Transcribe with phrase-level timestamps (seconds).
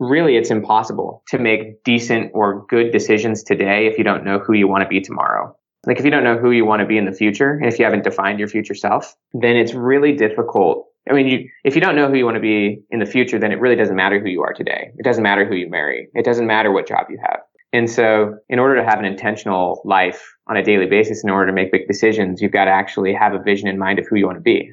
[0.00, 4.54] really it's impossible to make decent or good decisions today if you don't know who
[4.54, 5.54] you want to be tomorrow.
[5.86, 7.78] Like if you don't know who you want to be in the future, and if
[7.78, 10.86] you haven't defined your future self, then it's really difficult.
[11.08, 13.38] I mean, you, if you don't know who you want to be in the future,
[13.38, 14.90] then it really doesn't matter who you are today.
[14.98, 16.08] It doesn't matter who you marry.
[16.14, 17.40] It doesn't matter what job you have.
[17.72, 21.46] And so in order to have an intentional life on a daily basis, in order
[21.46, 24.16] to make big decisions, you've got to actually have a vision in mind of who
[24.16, 24.72] you want to be.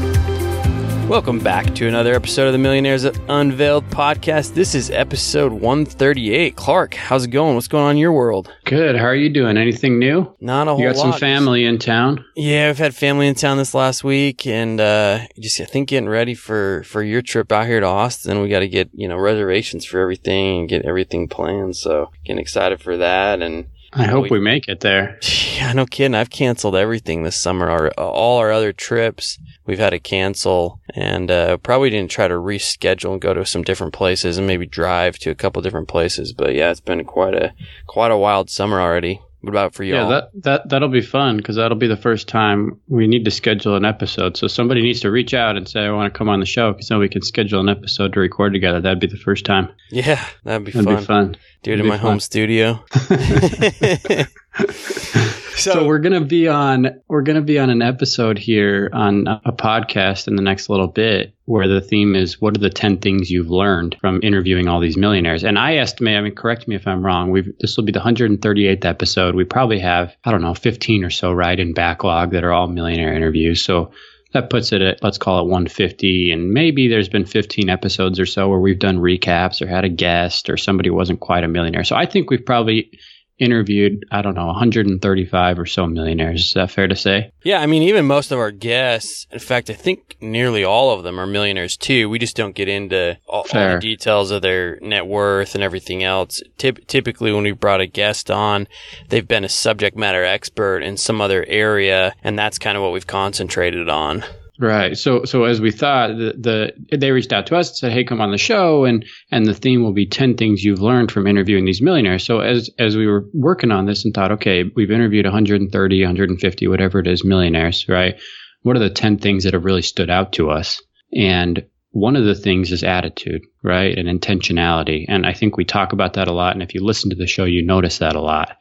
[1.11, 4.53] Welcome back to another episode of the Millionaires Unveiled podcast.
[4.53, 6.55] This is episode 138.
[6.55, 7.55] Clark, how's it going?
[7.55, 8.49] What's going on in your world?
[8.63, 8.95] Good.
[8.95, 9.57] How are you doing?
[9.57, 10.33] Anything new?
[10.39, 10.83] Not a whole lot.
[10.87, 12.23] You got some family in town?
[12.37, 16.07] Yeah, we've had family in town this last week, and uh, just I think getting
[16.07, 18.39] ready for for your trip out here to Austin.
[18.39, 21.75] We got to get you know reservations for everything and get everything planned.
[21.75, 25.19] So getting excited for that, and I hope we make it there.
[25.55, 26.15] yeah, no kidding.
[26.15, 27.69] I've canceled everything this summer.
[27.69, 32.35] Our all our other trips we've had to cancel, and uh, probably didn't try to
[32.35, 36.33] reschedule and go to some different places and maybe drive to a couple different places.
[36.33, 37.53] But yeah, it's been quite a
[37.87, 39.21] quite a wild summer already.
[39.41, 40.03] What about for y'all?
[40.03, 43.31] Yeah, that that that'll be fun because that'll be the first time we need to
[43.31, 44.37] schedule an episode.
[44.37, 46.71] So somebody needs to reach out and say, "I want to come on the show,"
[46.71, 48.79] because then we can schedule an episode to record together.
[48.81, 49.69] That'd be the first time.
[49.89, 50.95] yeah, that'd be That'd fun.
[50.97, 51.37] be fun.
[51.63, 52.83] Do it in my home studio.
[55.63, 60.27] So, we're gonna be on we're gonna be on an episode here on a podcast
[60.27, 63.49] in the next little bit where the theme is what are the ten things you've
[63.49, 65.43] learned from interviewing all these millionaires.
[65.43, 67.29] And I estimate, I mean, correct me if I'm wrong.
[67.29, 69.35] We've this will be the 138th episode.
[69.35, 72.67] We probably have I don't know 15 or so right in backlog that are all
[72.67, 73.63] millionaire interviews.
[73.63, 73.91] So
[74.33, 78.25] that puts it at let's call it 150 and maybe there's been 15 episodes or
[78.25, 81.83] so where we've done recaps or had a guest or somebody wasn't quite a millionaire
[81.83, 82.97] so i think we've probably
[83.41, 87.65] interviewed i don't know 135 or so millionaires is that fair to say Yeah, I
[87.65, 91.25] mean, even most of our guests, in fact, I think nearly all of them are
[91.25, 92.07] millionaires too.
[92.07, 96.03] We just don't get into all, all the details of their net worth and everything
[96.03, 96.41] else.
[96.59, 98.67] Typ- typically, when we brought a guest on,
[99.09, 102.91] they've been a subject matter expert in some other area, and that's kind of what
[102.93, 104.23] we've concentrated on.
[104.61, 107.91] Right so so as we thought the, the they reached out to us and said
[107.91, 111.11] hey come on the show and and the theme will be 10 things you've learned
[111.11, 114.63] from interviewing these millionaires so as as we were working on this and thought okay
[114.75, 118.19] we've interviewed 130 150 whatever it is millionaires right
[118.61, 120.81] what are the 10 things that have really stood out to us
[121.13, 123.97] and one of the things is attitude, right?
[123.97, 125.05] And intentionality.
[125.07, 126.53] And I think we talk about that a lot.
[126.53, 128.55] And if you listen to the show, you notice that a lot.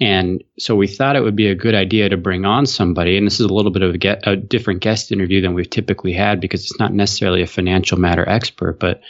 [0.00, 3.18] And so we thought it would be a good idea to bring on somebody.
[3.18, 5.68] And this is a little bit of a, get, a different guest interview than we've
[5.68, 9.02] typically had because it's not necessarily a financial matter expert, but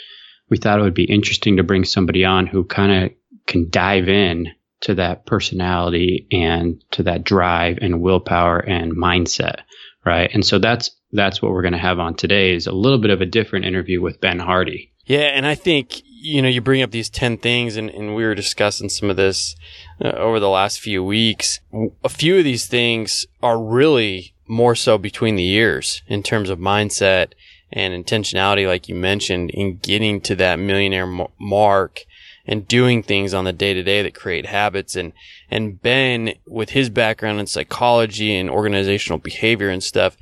[0.49, 3.13] we thought it would be interesting to bring somebody on who kind of
[3.47, 4.49] can dive in
[4.81, 9.61] to that personality and to that drive and willpower and mindset
[10.05, 12.99] right and so that's that's what we're going to have on today is a little
[12.99, 16.61] bit of a different interview with ben hardy Yeah, and I think you know you
[16.61, 19.57] bring up these ten things, and, and we were discussing some of this
[20.05, 21.61] uh, over the last few weeks.
[22.05, 26.59] A few of these things are really more so between the years in terms of
[26.59, 27.33] mindset
[27.73, 32.05] and intentionality, like you mentioned, in getting to that millionaire m- mark
[32.47, 34.97] and doing things on the day to day that create habits.
[34.97, 35.13] And
[35.51, 40.17] and Ben, with his background in psychology and organizational behavior and stuff,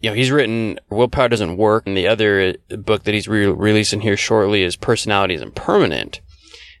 [0.00, 4.00] you know, he's written Willpower Doesn't Work, and the other book that he's re- releasing
[4.00, 6.20] here shortly is Personality Isn't Permanent.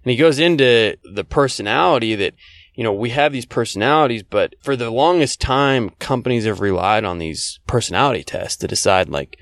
[0.04, 2.34] And he goes into the personality that,
[2.74, 7.18] you know, we have these personalities, but for the longest time, companies have relied on
[7.18, 9.36] these personality tests to decide, like,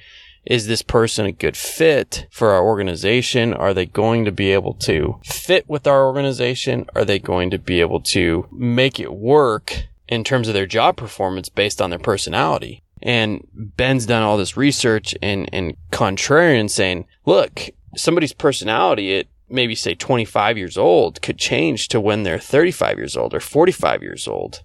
[0.47, 3.53] is this person a good fit for our organization?
[3.53, 6.87] Are they going to be able to fit with our organization?
[6.95, 10.97] Are they going to be able to make it work in terms of their job
[10.97, 12.83] performance based on their personality?
[13.03, 19.75] And Ben's done all this research and, and contrarian saying, look, somebody's personality at maybe
[19.75, 24.27] say 25 years old could change to when they're 35 years old or 45 years
[24.27, 24.63] old.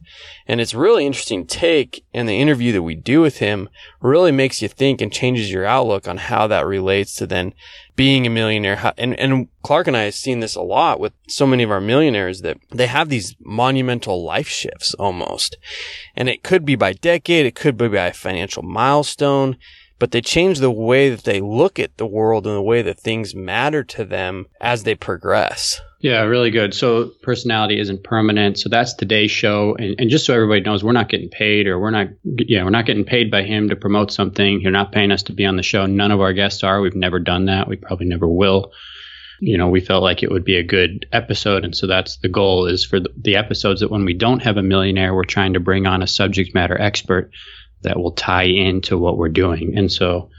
[0.47, 3.69] And it's really interesting take and the interview that we do with him
[4.01, 7.53] really makes you think and changes your outlook on how that relates to then
[7.95, 8.93] being a millionaire.
[8.97, 11.81] And, and Clark and I have seen this a lot with so many of our
[11.81, 15.57] millionaires that they have these monumental life shifts almost.
[16.15, 17.45] And it could be by decade.
[17.45, 19.57] It could be by financial milestone.
[20.01, 22.99] But they change the way that they look at the world and the way that
[22.99, 25.79] things matter to them as they progress.
[25.99, 26.73] Yeah, really good.
[26.73, 28.57] So personality isn't permanent.
[28.57, 29.75] So that's today's show.
[29.75, 32.71] And, and just so everybody knows, we're not getting paid or we're not, yeah, we're
[32.71, 34.59] not getting paid by him to promote something.
[34.59, 35.85] You're not paying us to be on the show.
[35.85, 36.81] None of our guests are.
[36.81, 37.67] We've never done that.
[37.67, 38.71] We probably never will.
[39.39, 41.63] You know, we felt like it would be a good episode.
[41.63, 44.57] And so that's the goal is for the, the episodes that when we don't have
[44.57, 47.31] a millionaire, we're trying to bring on a subject matter expert
[47.81, 49.77] that will tie into what we're doing.
[49.77, 50.29] And so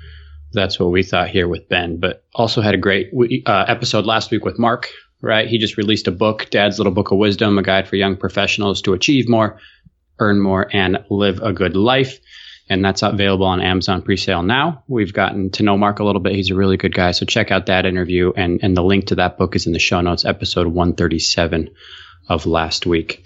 [0.52, 3.10] that's what we thought here with Ben, but also had a great
[3.46, 4.90] uh, episode last week with Mark
[5.22, 5.48] right?
[5.48, 8.82] He just released a book, Dad's Little Book of Wisdom, a guide for young professionals
[8.82, 9.58] to achieve more,
[10.18, 12.18] earn more, and live a good life.
[12.68, 14.82] And that's available on Amazon presale now.
[14.88, 16.34] We've gotten to know Mark a little bit.
[16.34, 17.12] He's a really good guy.
[17.12, 18.32] So check out that interview.
[18.36, 21.70] And, and the link to that book is in the show notes, episode 137
[22.28, 23.24] of last week.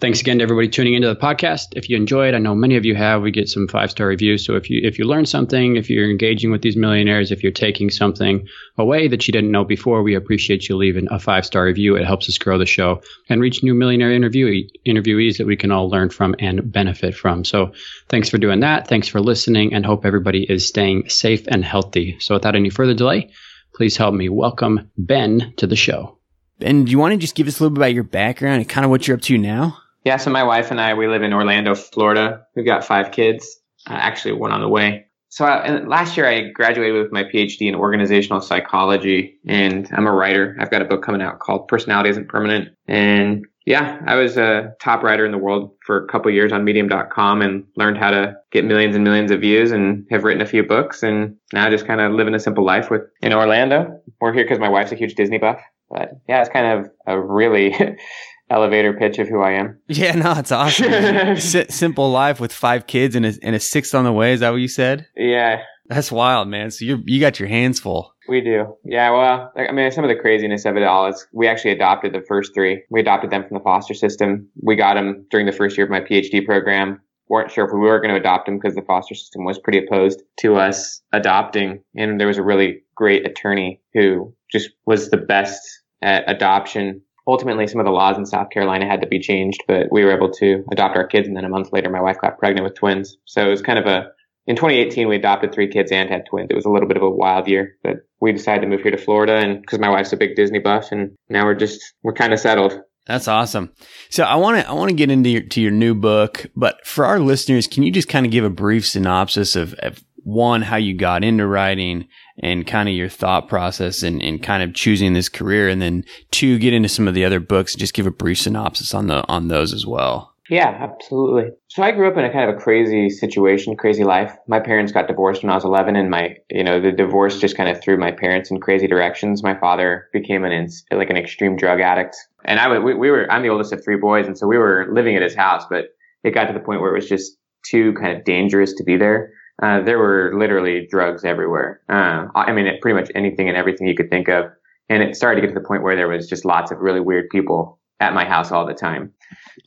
[0.00, 1.74] Thanks again to everybody tuning into the podcast.
[1.74, 3.20] If you enjoyed, I know many of you have.
[3.20, 4.46] We get some five star reviews.
[4.46, 7.50] So if you if you learn something, if you're engaging with these millionaires, if you're
[7.50, 8.46] taking something
[8.76, 11.96] away that you didn't know before, we appreciate you leaving a five star review.
[11.96, 15.72] It helps us grow the show and reach new millionaire interviewee, interviewees that we can
[15.72, 17.44] all learn from and benefit from.
[17.44, 17.72] So
[18.08, 18.86] thanks for doing that.
[18.86, 22.20] Thanks for listening, and hope everybody is staying safe and healthy.
[22.20, 23.32] So without any further delay,
[23.74, 26.18] please help me welcome Ben to the show.
[26.60, 28.68] Ben, do you want to just give us a little bit about your background and
[28.68, 29.76] kind of what you're up to now?
[30.04, 32.46] Yeah, so my wife and I, we live in Orlando, Florida.
[32.54, 35.06] We've got five kids, uh, actually one on the way.
[35.30, 40.12] So I, last year I graduated with my PhD in organizational psychology and I'm a
[40.12, 40.56] writer.
[40.58, 42.70] I've got a book coming out called Personality Isn't Permanent.
[42.86, 46.64] And yeah, I was a top writer in the world for a couple years on
[46.64, 50.46] medium.com and learned how to get millions and millions of views and have written a
[50.46, 54.00] few books and now I just kind of living a simple life with in Orlando.
[54.22, 55.60] We're here because my wife's a huge Disney buff.
[55.90, 57.74] But yeah, it's kind of a really
[58.50, 59.78] elevator pitch of who I am.
[59.88, 60.92] Yeah, no, it's awesome.
[60.92, 64.32] S- simple life with five kids and a, and a sixth on the way.
[64.32, 65.06] Is that what you said?
[65.16, 65.62] Yeah.
[65.88, 66.70] That's wild, man.
[66.70, 68.12] So you you got your hands full.
[68.28, 68.76] We do.
[68.84, 72.12] Yeah, well, I mean, some of the craziness of it all is we actually adopted
[72.12, 72.82] the first three.
[72.90, 74.48] We adopted them from the foster system.
[74.62, 77.00] We got them during the first year of my PhD program.
[77.30, 79.78] weren't sure if we were going to adopt them because the foster system was pretty
[79.78, 81.82] opposed to us adopting.
[81.96, 85.60] And there was a really great attorney who just was the best
[86.02, 89.92] at adoption ultimately some of the laws in South Carolina had to be changed, but
[89.92, 91.28] we were able to adopt our kids.
[91.28, 93.18] And then a month later, my wife got pregnant with twins.
[93.26, 94.10] So it was kind of a,
[94.46, 96.48] in 2018, we adopted three kids and had twins.
[96.50, 98.90] It was a little bit of a wild year, but we decided to move here
[98.90, 102.14] to Florida and because my wife's a big Disney buff and now we're just, we're
[102.14, 102.80] kind of settled.
[103.06, 103.72] That's awesome.
[104.10, 106.86] So I want to I want to get into your to your new book, but
[106.86, 110.60] for our listeners, can you just kind of give a brief synopsis of, of one
[110.60, 112.06] how you got into writing
[112.40, 116.04] and kind of your thought process and, and kind of choosing this career and then
[116.30, 119.06] two get into some of the other books and just give a brief synopsis on
[119.06, 120.34] the on those as well.
[120.50, 121.50] Yeah absolutely.
[121.68, 124.36] So i grew up in a kind of a crazy situation crazy life.
[124.46, 127.56] My parents got divorced when i was 11 and my you know the divorce just
[127.56, 129.42] kind of threw my parents in crazy directions.
[129.42, 132.16] My father became an like an extreme drug addict.
[132.44, 134.88] And i we, we were i'm the oldest of three boys and so we were
[134.92, 135.86] living at his house but
[136.22, 138.98] it got to the point where it was just too kind of dangerous to be
[138.98, 141.80] there uh, there were literally drugs everywhere.
[141.88, 144.46] Uh, I mean, pretty much anything and everything you could think of.
[144.88, 147.00] And it started to get to the point where there was just lots of really
[147.00, 149.12] weird people at my house all the time.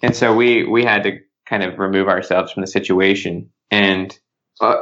[0.02, 3.50] And so we, we had to kind of remove ourselves from the situation.
[3.70, 4.18] And,
[4.62, 4.78] uh,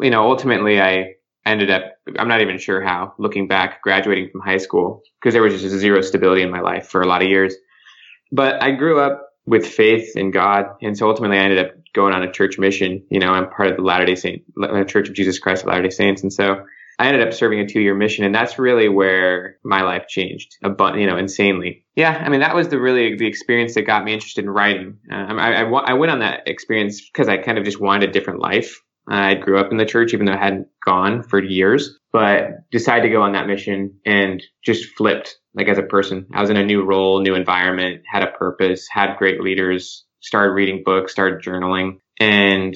[0.00, 1.14] you know, ultimately I
[1.46, 1.82] ended up,
[2.18, 5.76] I'm not even sure how, looking back, graduating from high school, because there was just
[5.76, 7.54] zero stability in my life for a lot of years.
[8.32, 10.66] But I grew up with faith in God.
[10.82, 13.04] And so ultimately I ended up going on a church mission.
[13.10, 14.42] You know, I'm part of the Latter day Saint,
[14.88, 16.22] Church of Jesus Christ of Latter day Saints.
[16.22, 16.64] And so
[16.98, 20.56] I ended up serving a two year mission and that's really where my life changed,
[20.62, 21.84] a bu- you know, insanely.
[21.96, 22.12] Yeah.
[22.12, 24.98] I mean, that was the really the experience that got me interested in writing.
[25.10, 28.12] Uh, I, I, I, went on that experience because I kind of just wanted a
[28.12, 28.80] different life.
[29.08, 33.02] I grew up in the church, even though I hadn't gone for years, but decided
[33.02, 36.26] to go on that mission and just flipped like as a person.
[36.32, 40.52] I was in a new role, new environment, had a purpose, had great leaders, started
[40.52, 42.74] reading books, started journaling, and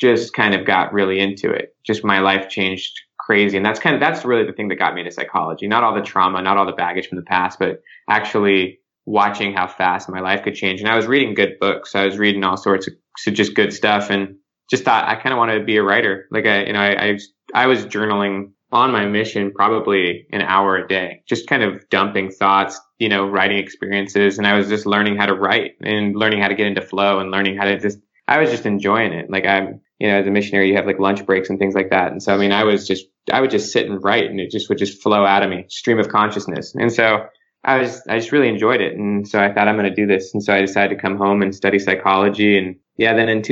[0.00, 1.76] just kind of got really into it.
[1.84, 3.56] Just my life changed crazy.
[3.56, 5.66] And that's kind of, that's really the thing that got me into psychology.
[5.68, 9.66] Not all the trauma, not all the baggage from the past, but actually watching how
[9.66, 10.80] fast my life could change.
[10.80, 11.94] And I was reading good books.
[11.94, 12.94] I was reading all sorts of
[13.34, 14.36] just good stuff and
[14.68, 16.26] just thought I kind of wanted to be a writer.
[16.30, 17.18] Like I, you know, I, I,
[17.54, 22.30] I was journaling on my mission probably an hour a day, just kind of dumping
[22.30, 24.36] thoughts, you know, writing experiences.
[24.36, 27.18] And I was just learning how to write and learning how to get into flow
[27.18, 29.30] and learning how to just, I was just enjoying it.
[29.30, 31.90] Like I'm, you know, as a missionary, you have like lunch breaks and things like
[31.90, 32.12] that.
[32.12, 34.50] And so, I mean, I was just, I would just sit and write and it
[34.50, 36.74] just would just flow out of me, stream of consciousness.
[36.74, 37.24] And so
[37.64, 38.96] I was, I just really enjoyed it.
[38.96, 40.34] And so I thought I'm going to do this.
[40.34, 42.58] And so I decided to come home and study psychology.
[42.58, 43.42] And yeah, then in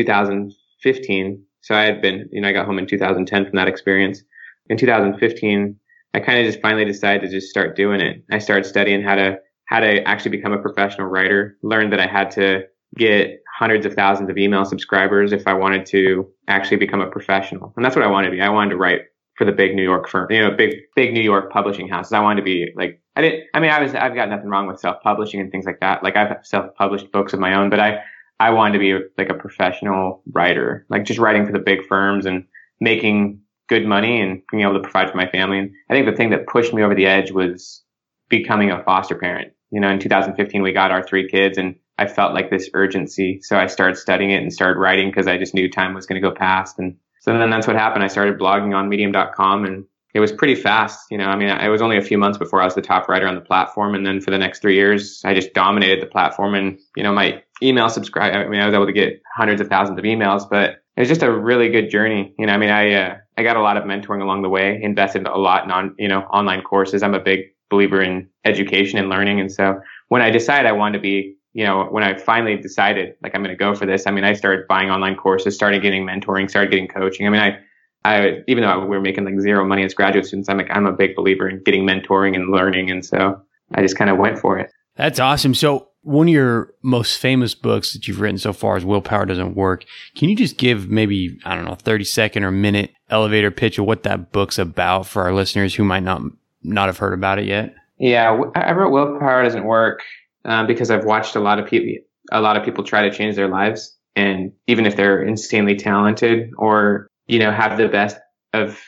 [0.82, 4.22] 2015, So I had been, you know, I got home in 2010 from that experience.
[4.68, 5.76] In 2015,
[6.14, 8.24] I kind of just finally decided to just start doing it.
[8.30, 12.06] I started studying how to, how to actually become a professional writer, learned that I
[12.06, 12.62] had to
[12.96, 17.72] get hundreds of thousands of email subscribers if I wanted to actually become a professional.
[17.76, 18.40] And that's what I wanted to be.
[18.40, 19.02] I wanted to write
[19.36, 22.12] for the big New York firm, you know, big, big New York publishing houses.
[22.12, 24.66] I wanted to be like, I didn't, I mean, I was, I've got nothing wrong
[24.66, 26.02] with self-publishing and things like that.
[26.02, 27.98] Like I've self-published books of my own, but I,
[28.38, 32.26] I wanted to be like a professional writer, like just writing for the big firms
[32.26, 32.44] and
[32.80, 35.58] making good money and being able to provide for my family.
[35.58, 37.82] And I think the thing that pushed me over the edge was
[38.28, 39.52] becoming a foster parent.
[39.70, 43.40] You know, in 2015, we got our three kids and I felt like this urgency.
[43.42, 46.20] So I started studying it and started writing because I just knew time was going
[46.20, 46.78] to go past.
[46.78, 48.04] And so then that's what happened.
[48.04, 49.84] I started blogging on medium.com and
[50.16, 51.10] it was pretty fast.
[51.10, 53.06] You know, I mean, it was only a few months before I was the top
[53.06, 53.94] writer on the platform.
[53.94, 57.12] And then for the next three years, I just dominated the platform and, you know,
[57.12, 58.34] my email subscribe.
[58.34, 61.08] I mean, I was able to get hundreds of thousands of emails, but it was
[61.08, 62.34] just a really good journey.
[62.38, 64.80] You know, I mean, I, uh, I got a lot of mentoring along the way,
[64.82, 67.02] invested a lot in on, you know, online courses.
[67.02, 69.38] I'm a big believer in education and learning.
[69.38, 73.14] And so when I decided I wanted to be you know, when I finally decided
[73.22, 75.80] like I'm going to go for this, I mean, I started buying online courses, started
[75.80, 77.26] getting mentoring, started getting coaching.
[77.26, 77.58] I mean, I,
[78.06, 80.86] I, even though we were making like zero money as graduate students, I'm like, I'm
[80.86, 82.90] a big believer in getting mentoring and learning.
[82.90, 83.40] And so
[83.74, 84.70] I just kind of went for it.
[84.96, 85.54] That's awesome.
[85.54, 89.56] So one of your most famous books that you've written so far is Willpower Doesn't
[89.56, 89.84] Work.
[90.14, 93.86] Can you just give maybe, I don't know, 30 second or minute elevator pitch of
[93.86, 96.22] what that book's about for our listeners who might not,
[96.62, 97.74] not have heard about it yet?
[97.98, 98.40] Yeah.
[98.54, 100.02] I wrote Willpower Doesn't Work
[100.44, 101.94] um, because I've watched a lot of people,
[102.30, 103.96] a lot of people try to change their lives.
[104.14, 108.16] And even if they're insanely talented or, you know, have the best
[108.52, 108.80] of,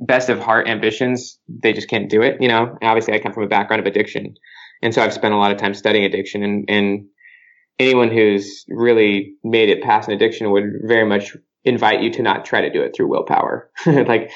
[0.00, 2.40] best of heart ambitions, they just can't do it.
[2.40, 4.34] You know, obviously I come from a background of addiction.
[4.82, 7.06] And so I've spent a lot of time studying addiction and, and
[7.78, 12.44] anyone who's really made it past an addiction would very much invite you to not
[12.44, 13.70] try to do it through willpower.
[13.86, 14.30] like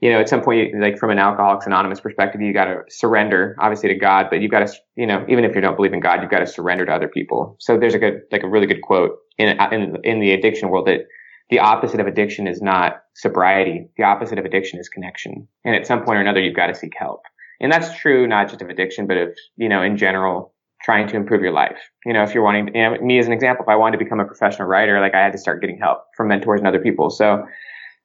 [0.00, 3.56] you know, at some point, like from an Alcoholics Anonymous perspective, you got to surrender,
[3.58, 6.00] obviously, to God, but you've got to, you know, even if you don't believe in
[6.00, 7.56] God, you've got to surrender to other people.
[7.60, 10.86] So there's a good, like a really good quote in, in, in the addiction world
[10.86, 11.00] that
[11.50, 13.88] the opposite of addiction is not sobriety.
[13.96, 15.46] The opposite of addiction is connection.
[15.64, 17.22] And at some point or another, you've got to seek help.
[17.60, 21.16] And that's true not just of addiction, but of, you know, in general, trying to
[21.16, 21.78] improve your life.
[22.04, 24.04] You know, if you're wanting, you know, me as an example, if I wanted to
[24.04, 26.78] become a professional writer, like I had to start getting help from mentors and other
[26.78, 27.10] people.
[27.10, 27.44] So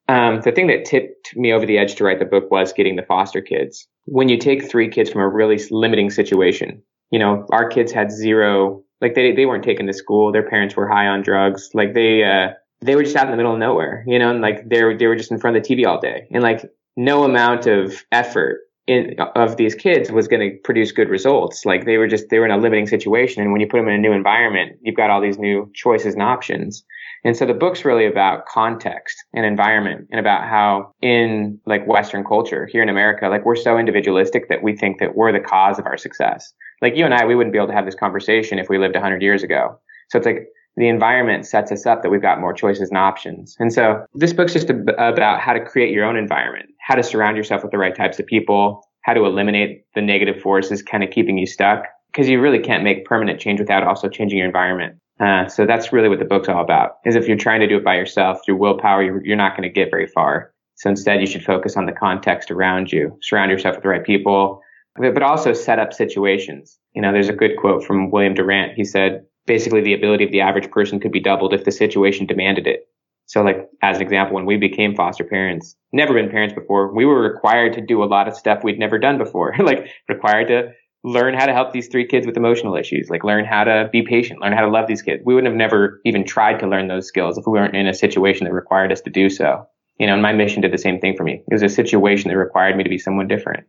[0.07, 2.95] um, the thing that tipped me over the edge to write the book was getting
[2.95, 3.87] the foster kids.
[4.05, 6.81] When you take three kids from a really limiting situation,
[7.11, 10.31] you know, our kids had zero, like they, they weren't taken to school.
[10.31, 11.69] Their parents were high on drugs.
[11.73, 14.41] Like they, uh, they were just out in the middle of nowhere, you know, and
[14.41, 16.69] like they were, they were just in front of the TV all day and like
[16.97, 21.63] no amount of effort in, of these kids was going to produce good results.
[21.63, 23.43] Like they were just, they were in a limiting situation.
[23.43, 26.15] And when you put them in a new environment, you've got all these new choices
[26.15, 26.83] and options.
[27.23, 32.23] And so the book's really about context and environment and about how in like Western
[32.23, 35.77] culture here in America, like we're so individualistic that we think that we're the cause
[35.77, 36.51] of our success.
[36.81, 38.95] Like you and I, we wouldn't be able to have this conversation if we lived
[38.95, 39.79] 100 years ago.
[40.09, 40.47] So it's like
[40.77, 43.55] the environment sets us up that we've got more choices and options.
[43.59, 47.37] And so this book's just about how to create your own environment, how to surround
[47.37, 51.09] yourself with the right types of people, how to eliminate the negative forces kind of
[51.09, 54.95] keeping you stuck because you really can't make permanent change without also changing your environment.
[55.19, 56.93] Uh, so that's really what the book's all about.
[57.05, 59.67] Is if you're trying to do it by yourself through willpower, you're, you're not going
[59.67, 60.53] to get very far.
[60.75, 63.17] So instead, you should focus on the context around you.
[63.21, 64.61] Surround yourself with the right people,
[64.95, 66.79] but also set up situations.
[66.93, 68.73] You know, there's a good quote from William Durant.
[68.73, 72.25] He said, basically, the ability of the average person could be doubled if the situation
[72.25, 72.87] demanded it.
[73.25, 77.05] So, like as an example, when we became foster parents, never been parents before, we
[77.05, 79.55] were required to do a lot of stuff we'd never done before.
[79.59, 80.71] like required to
[81.03, 84.03] learn how to help these three kids with emotional issues, like learn how to be
[84.03, 85.23] patient, learn how to love these kids.
[85.25, 87.93] We wouldn't have never even tried to learn those skills if we weren't in a
[87.93, 89.65] situation that required us to do so.
[89.97, 91.43] You know, and my mission did the same thing for me.
[91.47, 93.65] It was a situation that required me to be someone different.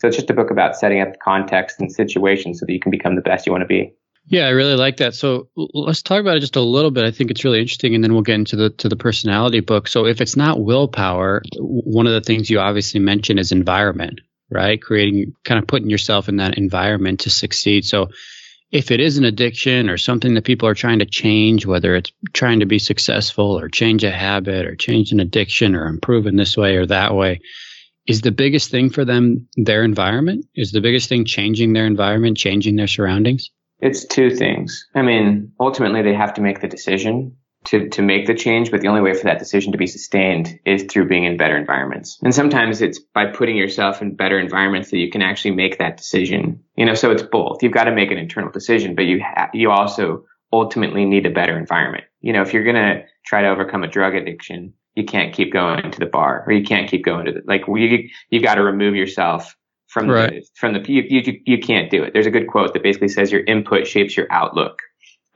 [0.00, 2.80] So it's just a book about setting up the context and situations so that you
[2.80, 3.94] can become the best you want to be.
[4.26, 5.14] Yeah, I really like that.
[5.14, 7.04] So let's talk about it just a little bit.
[7.04, 9.88] I think it's really interesting, and then we'll get into the to the personality book.
[9.88, 14.80] So if it's not willpower, one of the things you obviously mentioned is environment, right?
[14.80, 17.84] Creating, kind of putting yourself in that environment to succeed.
[17.84, 18.08] So
[18.70, 22.12] if it is an addiction or something that people are trying to change, whether it's
[22.32, 26.36] trying to be successful or change a habit or change an addiction or improve in
[26.36, 27.40] this way or that way,
[28.06, 30.46] is the biggest thing for them their environment?
[30.54, 33.50] Is the biggest thing changing their environment, changing their surroundings?
[33.82, 34.86] It's two things.
[34.94, 38.80] I mean, ultimately, they have to make the decision to, to make the change, but
[38.80, 42.18] the only way for that decision to be sustained is through being in better environments.
[42.22, 45.96] And sometimes it's by putting yourself in better environments that you can actually make that
[45.96, 46.62] decision.
[46.76, 47.62] You know, so it's both.
[47.62, 51.30] You've got to make an internal decision, but you ha- you also ultimately need a
[51.30, 52.04] better environment.
[52.20, 55.52] You know, if you're going to try to overcome a drug addiction, you can't keep
[55.52, 58.56] going to the bar or you can't keep going to the, like you, you've got
[58.56, 59.56] to remove yourself
[59.92, 60.30] from right.
[60.30, 62.14] the, from the, you, you, you can't do it.
[62.14, 64.80] There's a good quote that basically says your input shapes your outlook.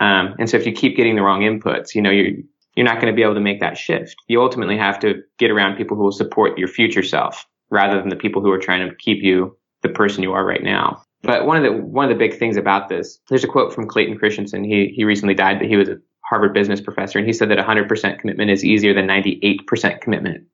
[0.00, 2.32] Um, and so if you keep getting the wrong inputs, you know, you're,
[2.74, 4.16] you're not going to be able to make that shift.
[4.28, 8.08] You ultimately have to get around people who will support your future self rather than
[8.08, 11.02] the people who are trying to keep you the person you are right now.
[11.22, 13.88] But one of the one of the big things about this, there's a quote from
[13.88, 14.64] Clayton Christensen.
[14.64, 17.58] He he recently died, but he was a Harvard business professor, and he said that
[17.58, 20.46] 100% commitment is easier than 98% commitment.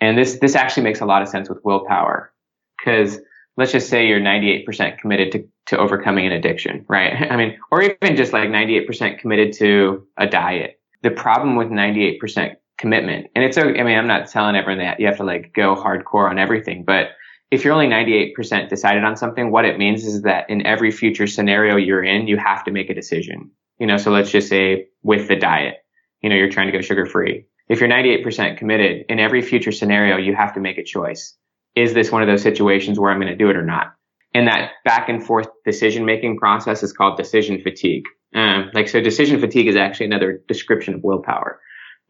[0.00, 2.32] And this this actually makes a lot of sense with willpower,
[2.78, 3.20] because
[3.56, 7.12] let's just say you're 98% committed to to overcoming an addiction, right?
[7.30, 10.80] I mean, or even just like 98% committed to a diet.
[11.02, 15.06] The problem with 98% commitment, and it's I mean, I'm not telling everyone that you
[15.06, 17.10] have to like go hardcore on everything, but
[17.50, 21.26] if you're only 98% decided on something, what it means is that in every future
[21.26, 23.50] scenario you're in, you have to make a decision.
[23.78, 25.74] You know, so let's just say with the diet,
[26.22, 27.44] you know, you're trying to go sugar free.
[27.68, 31.36] If you're 98% committed in every future scenario, you have to make a choice.
[31.74, 33.94] Is this one of those situations where I'm going to do it or not?
[34.34, 38.04] And that back and forth decision making process is called decision fatigue.
[38.34, 41.60] Um, like, so decision fatigue is actually another description of willpower.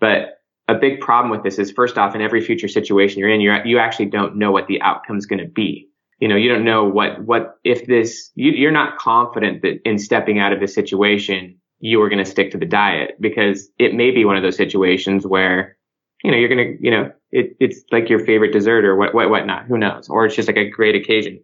[0.01, 0.39] But
[0.69, 3.53] a big problem with this is first off, in every future situation you're in, you
[3.65, 5.89] you actually don't know what the outcome is going to be.
[6.21, 9.99] You know, you don't know what what if this you, you're not confident that in
[9.99, 13.93] stepping out of this situation you are going to stick to the diet because it
[13.93, 15.77] may be one of those situations where
[16.23, 19.31] you know you're to you know it, it's like your favorite dessert or what what
[19.31, 21.41] whatnot who knows or it's just like a great occasion.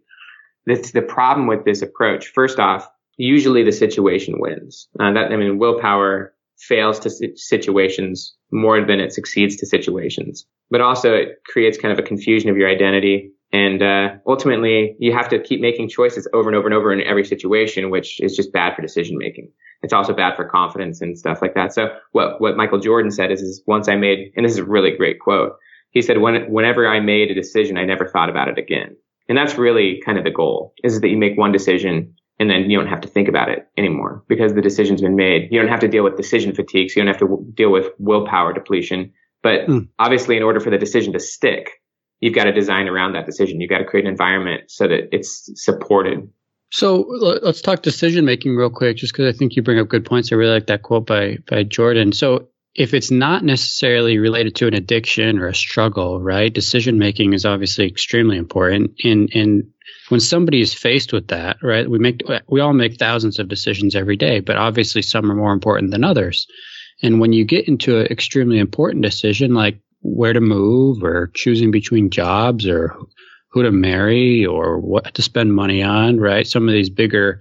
[0.65, 2.27] That's the problem with this approach.
[2.27, 4.87] First off, usually the situation wins.
[4.99, 10.45] Uh, that I mean, willpower fails to situations more than it succeeds to situations.
[10.69, 13.31] But also it creates kind of a confusion of your identity.
[13.51, 17.01] And uh, ultimately, you have to keep making choices over and over and over in
[17.01, 19.51] every situation, which is just bad for decision making.
[19.81, 21.73] It's also bad for confidence and stuff like that.
[21.73, 24.65] So what what Michael Jordan said is, is once I made, and this is a
[24.65, 25.53] really great quote.
[25.91, 28.95] He said, when, whenever I made a decision, I never thought about it again.
[29.27, 32.69] And that's really kind of the goal is that you make one decision and then
[32.69, 35.49] you don't have to think about it anymore because the decision's been made.
[35.51, 37.71] You don't have to deal with decision fatigue, so you don't have to w- deal
[37.71, 39.13] with willpower depletion.
[39.43, 39.87] But mm.
[39.99, 41.69] obviously, in order for the decision to stick,
[42.19, 43.61] you've got to design around that decision.
[43.61, 46.29] You've got to create an environment so that it's supported.
[46.71, 47.05] So
[47.41, 50.31] let's talk decision making real quick, just because I think you bring up good points.
[50.31, 52.11] I really like that quote by by Jordan.
[52.11, 56.53] So if it's not necessarily related to an addiction or a struggle, right?
[56.53, 58.91] Decision making is obviously extremely important.
[59.03, 59.63] And and
[60.09, 61.89] when somebody is faced with that, right?
[61.89, 65.53] We make we all make thousands of decisions every day, but obviously some are more
[65.53, 66.45] important than others.
[67.01, 71.71] And when you get into an extremely important decision like where to move or choosing
[71.71, 72.95] between jobs or
[73.49, 76.47] who to marry or what to spend money on, right?
[76.47, 77.39] Some of these bigger,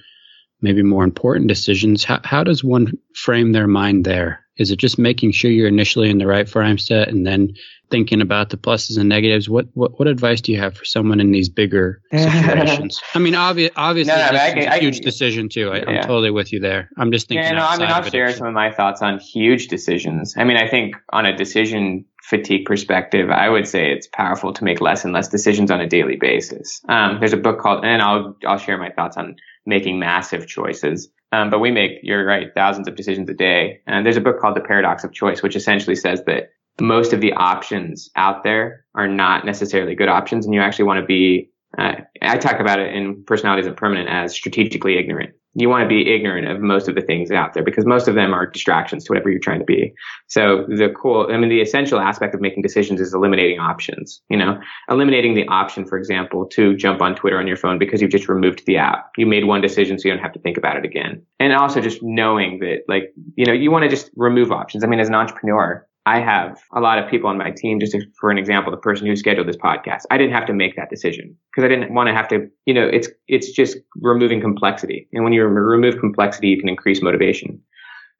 [0.60, 2.04] maybe more important decisions.
[2.04, 4.44] How, how does one frame their mind there?
[4.56, 7.50] Is it just making sure you're initially in the right frame set and then
[7.90, 9.48] thinking about the pluses and negatives?
[9.48, 13.00] What what, what advice do you have for someone in these bigger situations?
[13.14, 15.70] I mean, obvi- obviously, no, no, this is a huge can, decision too.
[15.70, 16.90] I, am totally with you there.
[16.96, 17.44] I'm just thinking.
[17.44, 20.34] Yeah, no, I mean, I'll share some of my thoughts on huge decisions.
[20.36, 24.64] I mean, I think on a decision fatigue perspective, I would say it's powerful to
[24.64, 26.82] make less and less decisions on a daily basis.
[26.88, 31.08] Um, there's a book called, and I'll I'll share my thoughts on making massive choices.
[31.32, 33.80] Um, but we make, you're right, thousands of decisions a day.
[33.86, 37.20] And there's a book called The Paradox of Choice, which essentially says that most of
[37.20, 40.46] the options out there are not necessarily good options.
[40.46, 44.08] And you actually want to be, uh, I talk about it in Personality Isn't Permanent
[44.08, 47.62] as strategically ignorant you want to be ignorant of most of the things out there
[47.62, 49.92] because most of them are distractions to whatever you're trying to be.
[50.26, 54.36] So the cool, I mean, the essential aspect of making decisions is eliminating options, you
[54.36, 58.10] know, eliminating the option, for example, to jump on Twitter on your phone because you've
[58.10, 59.10] just removed the app.
[59.16, 61.22] You made one decision so you don't have to think about it again.
[61.40, 64.84] And also just knowing that like, you know, you want to just remove options.
[64.84, 67.94] I mean, as an entrepreneur, I have a lot of people on my team, just
[68.18, 70.88] for an example, the person who scheduled this podcast, I didn't have to make that
[70.88, 75.06] decision because I didn't want to have to, you know, it's, it's just removing complexity.
[75.12, 77.60] And when you remove complexity, you can increase motivation.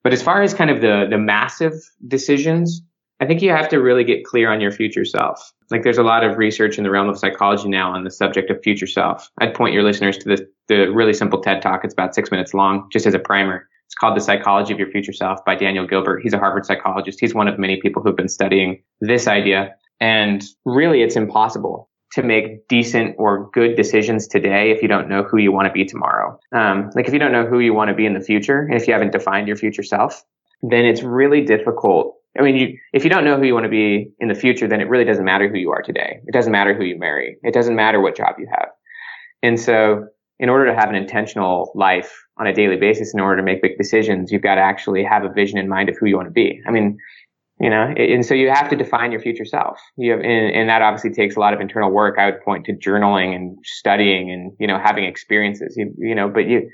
[0.04, 1.72] But as far as kind of the, the massive
[2.06, 2.82] decisions,
[3.20, 5.50] I think you have to really get clear on your future self.
[5.70, 8.50] Like there's a lot of research in the realm of psychology now on the subject
[8.50, 9.30] of future self.
[9.38, 11.84] I'd point your listeners to the, the really simple TED talk.
[11.84, 13.66] It's about six minutes long, just as a primer.
[13.88, 16.20] It's called The Psychology of Your Future Self by Daniel Gilbert.
[16.22, 17.18] He's a Harvard psychologist.
[17.20, 19.74] He's one of many people who've been studying this idea.
[19.98, 25.22] And really, it's impossible to make decent or good decisions today if you don't know
[25.22, 26.38] who you want to be tomorrow.
[26.54, 28.74] Um, like if you don't know who you want to be in the future, and
[28.74, 30.22] if you haven't defined your future self,
[30.60, 32.14] then it's really difficult.
[32.38, 34.68] I mean, you, if you don't know who you want to be in the future,
[34.68, 36.20] then it really doesn't matter who you are today.
[36.26, 37.38] It doesn't matter who you marry.
[37.42, 38.68] It doesn't matter what job you have.
[39.42, 43.36] And so in order to have an intentional life on a daily basis, in order
[43.36, 46.06] to make big decisions, you've got to actually have a vision in mind of who
[46.06, 46.60] you want to be.
[46.66, 46.98] I mean,
[47.60, 49.80] you know, and so you have to define your future self.
[49.96, 52.16] You have, and, and that obviously takes a lot of internal work.
[52.18, 56.28] I would point to journaling and studying and, you know, having experiences, you, you know,
[56.28, 56.70] but you,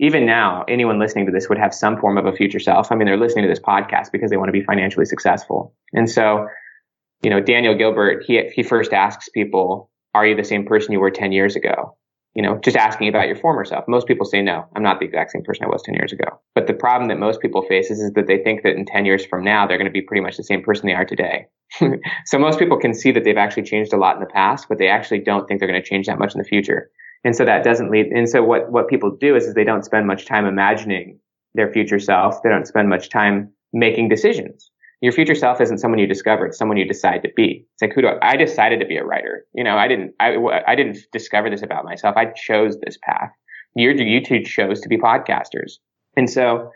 [0.00, 2.90] even now, anyone listening to this would have some form of a future self.
[2.90, 5.72] I mean, they're listening to this podcast because they want to be financially successful.
[5.92, 6.48] And so,
[7.22, 11.00] you know, Daniel Gilbert, he, he first asks people, are you the same person you
[11.00, 11.96] were 10 years ago?
[12.34, 13.84] You know, just asking about your former self.
[13.86, 16.24] Most people say, no, I'm not the exact same person I was 10 years ago.
[16.54, 19.04] But the problem that most people face is, is that they think that in 10
[19.04, 21.46] years from now, they're going to be pretty much the same person they are today.
[22.24, 24.78] so most people can see that they've actually changed a lot in the past, but
[24.78, 26.90] they actually don't think they're going to change that much in the future.
[27.22, 28.06] And so that doesn't lead.
[28.06, 31.18] And so what, what people do is, is they don't spend much time imagining
[31.54, 32.42] their future self.
[32.42, 34.70] They don't spend much time making decisions.
[35.04, 36.46] Your future self isn't someone you discover.
[36.46, 37.66] It's someone you decide to be.
[37.74, 39.44] It's like, who do I, I decided to be a writer.
[39.52, 40.36] You know, I didn't, I,
[40.66, 42.16] I didn't discover this about myself.
[42.16, 43.30] I chose this path.
[43.76, 45.72] You, you two chose to be podcasters.
[46.16, 46.70] And so,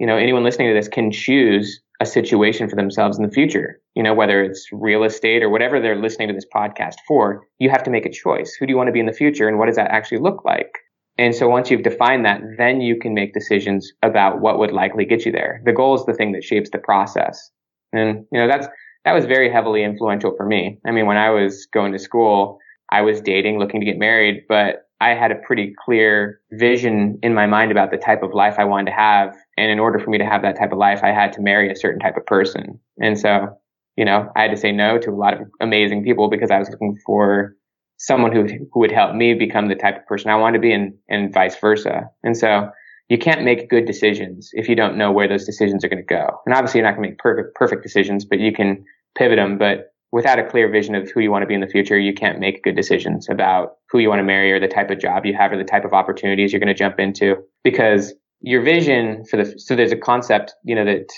[0.00, 3.80] you know, anyone listening to this can choose a situation for themselves in the future.
[3.94, 7.70] You know, whether it's real estate or whatever they're listening to this podcast for, you
[7.70, 8.56] have to make a choice.
[8.58, 10.44] Who do you want to be in the future and what does that actually look
[10.44, 10.72] like?
[11.16, 15.04] And so once you've defined that, then you can make decisions about what would likely
[15.04, 15.62] get you there.
[15.64, 17.52] The goal is the thing that shapes the process.
[17.92, 18.66] And, you know, that's,
[19.04, 20.78] that was very heavily influential for me.
[20.86, 22.58] I mean, when I was going to school,
[22.90, 27.32] I was dating, looking to get married, but I had a pretty clear vision in
[27.32, 29.36] my mind about the type of life I wanted to have.
[29.56, 31.70] And in order for me to have that type of life, I had to marry
[31.70, 32.80] a certain type of person.
[33.00, 33.56] And so,
[33.96, 36.58] you know, I had to say no to a lot of amazing people because I
[36.58, 37.56] was looking for
[37.98, 40.72] someone who, who would help me become the type of person I wanted to be
[40.72, 42.10] and, and vice versa.
[42.22, 42.70] And so
[43.08, 46.14] you can't make good decisions if you don't know where those decisions are going to
[46.14, 46.26] go.
[46.44, 48.84] And obviously you're not going to make perfect, perfect decisions, but you can
[49.16, 49.56] pivot them.
[49.56, 52.12] But without a clear vision of who you want to be in the future, you
[52.12, 55.24] can't make good decisions about who you want to marry or the type of job
[55.24, 59.24] you have or the type of opportunities you're going to jump into because your vision
[59.30, 61.08] for the, so there's a concept, you know, that,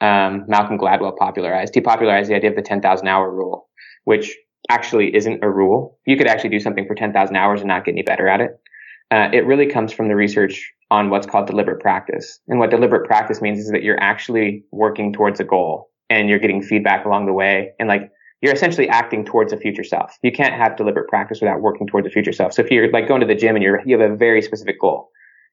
[0.00, 1.74] um, Malcolm Gladwell popularized.
[1.74, 3.68] He popularized the idea of the 10,000 hour rule,
[4.04, 4.36] which
[4.68, 5.98] actually isn't a rule.
[6.06, 8.50] You could actually do something for 10,000 hours and not get any better at it.
[9.12, 12.38] Uh, it really comes from the research on what's called deliberate practice.
[12.48, 16.38] And what deliberate practice means is that you're actually working towards a goal and you're
[16.38, 17.70] getting feedback along the way.
[17.78, 18.10] And like
[18.42, 20.14] you're essentially acting towards a future self.
[20.22, 22.52] You can't have deliberate practice without working towards a future self.
[22.52, 24.78] So if you're like going to the gym and you're, you have a very specific
[24.78, 25.08] goal,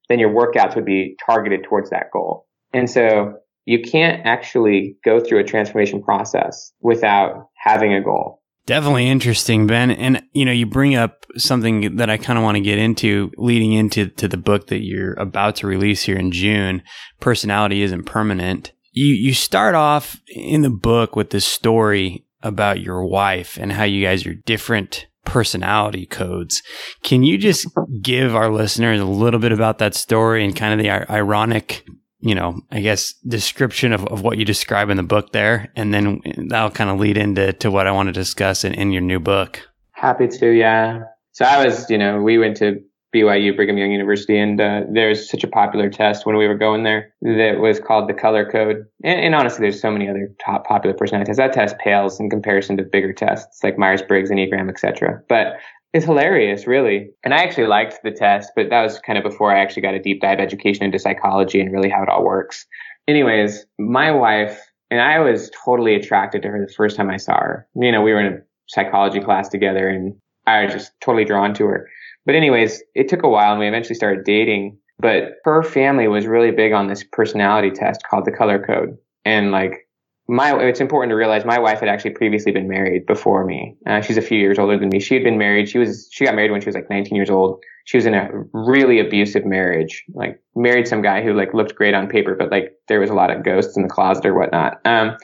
[0.09, 2.45] then your workouts would be targeted towards that goal.
[2.73, 8.38] And so you can't actually go through a transformation process without having a goal.
[8.69, 9.89] Definitely interesting, Ben.
[9.89, 13.31] And you know, you bring up something that I kind of want to get into
[13.35, 16.83] leading into to the book that you're about to release here in June.
[17.19, 18.73] Personality isn't permanent.
[18.91, 23.85] You you start off in the book with this story about your wife and how
[23.85, 26.61] you guys are different personality codes.
[27.01, 27.67] Can you just
[28.03, 31.87] give our listeners a little bit about that story and kind of the ironic,
[32.21, 35.71] you know, I guess description of, of what you describe in the book there?
[35.75, 38.91] And then that'll kind of lead into to what I want to discuss in, in
[38.91, 39.61] your new book.
[39.91, 41.03] Happy to, yeah.
[41.31, 42.81] So I was, you know, we went to
[43.13, 46.83] BYU, Brigham Young University, and uh, there's such a popular test when we were going
[46.83, 48.85] there that was called the color code.
[49.03, 51.39] And, and, honestly, there's so many other top popular personality tests.
[51.39, 55.23] That test pales in comparison to bigger tests like Myers Briggs, Enneagram, etc.
[55.27, 55.57] But
[55.93, 57.09] it's hilarious, really.
[57.23, 59.95] And I actually liked the test, but that was kind of before I actually got
[59.95, 62.65] a deep dive education into psychology and really how it all works.
[63.07, 64.59] Anyways, my wife
[64.91, 67.67] and I was totally attracted to her the first time I saw her.
[67.75, 71.53] You know, we were in a psychology class together and I was just totally drawn
[71.55, 71.87] to her.
[72.25, 74.77] But anyways, it took a while and we eventually started dating.
[74.99, 78.97] But her family was really big on this personality test called the color code.
[79.25, 79.87] And like
[80.29, 83.75] my, it's important to realize my wife had actually previously been married before me.
[83.87, 84.99] Uh, she's a few years older than me.
[84.99, 85.67] She had been married.
[85.67, 87.63] She was, she got married when she was like 19 years old.
[87.85, 91.95] She was in a really abusive marriage, like married some guy who like looked great
[91.95, 94.79] on paper, but like there was a lot of ghosts in the closet or whatnot.
[94.85, 95.17] Um,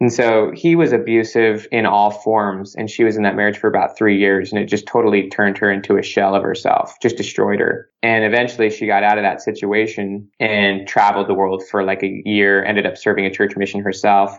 [0.00, 2.74] and so he was abusive in all forms.
[2.74, 4.52] And she was in that marriage for about three years.
[4.52, 7.88] And it just totally turned her into a shell of herself, just destroyed her.
[8.02, 12.22] And eventually she got out of that situation and traveled the world for like a
[12.24, 14.38] year, ended up serving a church mission herself.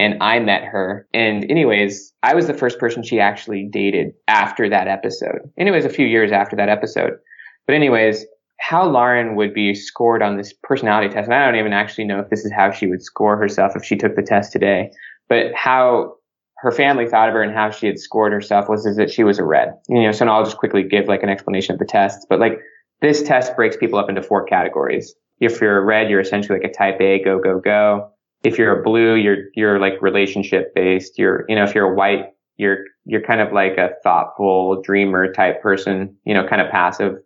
[0.00, 1.06] And I met her.
[1.12, 5.40] And anyways, I was the first person she actually dated after that episode.
[5.58, 7.12] Anyways, a few years after that episode.
[7.66, 8.24] But anyways,
[8.60, 12.18] how Lauren would be scored on this personality test, and I don't even actually know
[12.18, 14.90] if this is how she would score herself if she took the test today,
[15.28, 16.14] but how
[16.56, 19.22] her family thought of her and how she had scored herself was is that she
[19.22, 19.74] was a red.
[19.88, 22.58] You know, so I'll just quickly give like an explanation of the tests, but like
[23.02, 25.14] this test breaks people up into four categories.
[25.40, 28.12] If you're a red, you're essentially like a type A, go, go, go.
[28.42, 31.18] If you're a blue, you're, you're like relationship based.
[31.18, 32.26] You're, you know, if you're a white,
[32.56, 37.16] you're, you're kind of like a thoughtful dreamer type person, you know, kind of passive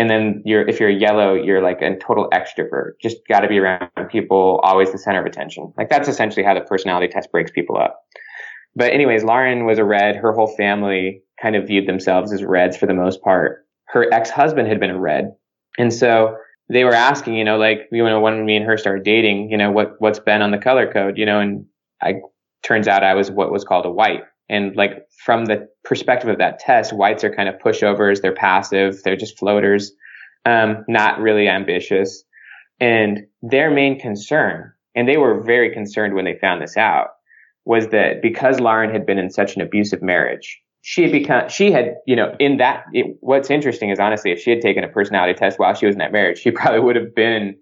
[0.00, 2.92] And then you're, if you're yellow, you're like a total extrovert.
[3.02, 5.74] Just got to be around people, always the center of attention.
[5.76, 8.00] Like that's essentially how the personality test breaks people up.
[8.74, 10.16] But anyways, Lauren was a red.
[10.16, 13.66] Her whole family kind of viewed themselves as reds for the most part.
[13.88, 15.32] Her ex-husband had been a red.
[15.76, 16.34] And so
[16.70, 19.56] they were asking, you know, like, you know, when me and her started dating, you
[19.56, 21.66] know, what, what's been on the color code, you know, and
[22.00, 22.14] I,
[22.62, 24.22] turns out I was what was called a white.
[24.48, 28.20] And like from the perspective of that test, whites are kind of pushovers.
[28.20, 29.02] They're passive.
[29.02, 29.92] They're just floaters.
[30.46, 32.22] Um, not really ambitious.
[32.78, 37.08] And their main concern, and they were very concerned when they found this out,
[37.64, 41.72] was that because Lauren had been in such an abusive marriage, she had become, she
[41.72, 44.88] had, you know, in that, it, what's interesting is honestly, if she had taken a
[44.88, 47.56] personality test while she was in that marriage, she probably would have been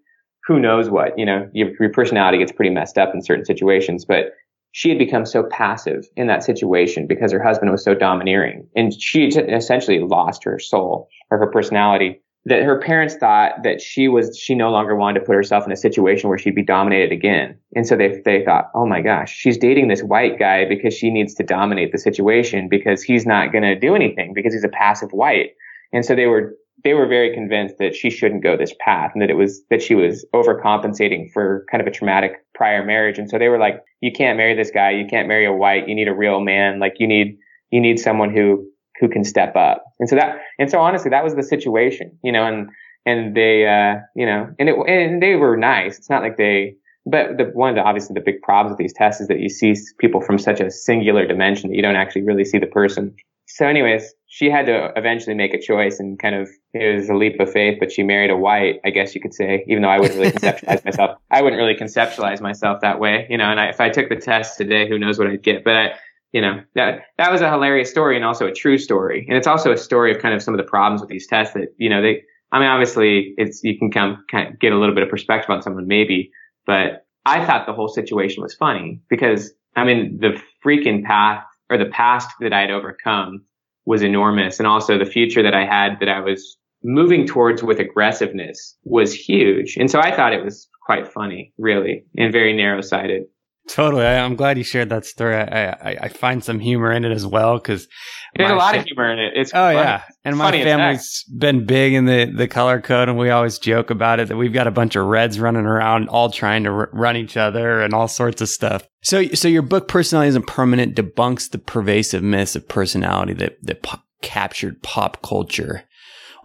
[0.46, 4.04] who knows what, you know, your, your personality gets pretty messed up in certain situations,
[4.04, 4.33] but
[4.72, 8.92] she had become so passive in that situation because her husband was so domineering and
[9.00, 14.38] she essentially lost her soul or her personality that her parents thought that she was
[14.38, 17.59] she no longer wanted to put herself in a situation where she'd be dominated again.
[17.74, 21.11] And so they they thought oh my gosh she's dating this white guy because she
[21.11, 24.68] needs to dominate the situation because he's not going to do anything because he's a
[24.68, 25.51] passive white.
[25.92, 29.20] And so they were they were very convinced that she shouldn't go this path and
[29.20, 33.18] that it was that she was overcompensating for kind of a traumatic prior marriage.
[33.18, 34.90] And so they were like you can't marry this guy.
[34.90, 35.88] You can't marry a white.
[35.88, 36.79] You need a real man.
[36.79, 37.37] Like you need
[37.70, 38.66] you need someone who
[39.00, 39.84] who can step up.
[40.00, 42.68] And so that, and so honestly, that was the situation, you know, and,
[43.06, 45.98] and they, uh, you know, and it, and they were nice.
[45.98, 48.92] It's not like they, but the one of the, obviously the big problems with these
[48.92, 52.22] tests is that you see people from such a singular dimension that you don't actually
[52.22, 53.14] really see the person.
[53.46, 57.14] So anyways, she had to eventually make a choice and kind of, it was a
[57.14, 59.88] leap of faith, but she married a white, I guess you could say, even though
[59.88, 61.18] I wouldn't really conceptualize myself.
[61.30, 64.16] I wouldn't really conceptualize myself that way, you know, and I, if I took the
[64.16, 65.92] test today, who knows what I'd get, but I,
[66.32, 69.24] you know that that was a hilarious story and also a true story.
[69.28, 71.54] And it's also a story of kind of some of the problems with these tests
[71.54, 74.78] that you know they i mean obviously it's you can come kind of get a
[74.78, 76.30] little bit of perspective on someone maybe
[76.66, 81.78] but i thought the whole situation was funny because i mean the freaking path or
[81.78, 83.44] the past that i had overcome
[83.86, 84.58] was enormous.
[84.58, 89.12] And also the future that i had that i was moving towards with aggressiveness was
[89.12, 89.76] huge.
[89.78, 93.24] And so i thought it was quite funny really and very narrow sighted
[93.68, 94.04] Totally.
[94.04, 95.37] I, am glad you shared that story.
[95.37, 97.87] I, I, I, find some humor in it as well because
[98.35, 99.33] there's a lot fa- of humor in it.
[99.37, 99.76] It's oh funny.
[99.76, 103.59] yeah, and it's my family's been big in the the color code, and we always
[103.59, 106.70] joke about it that we've got a bunch of reds running around, all trying to
[106.70, 108.88] r- run each other and all sorts of stuff.
[109.02, 113.83] So, so your book, "Personality Isn't Permanent," debunks the pervasive myths of personality that that
[113.83, 115.85] po- captured pop culture.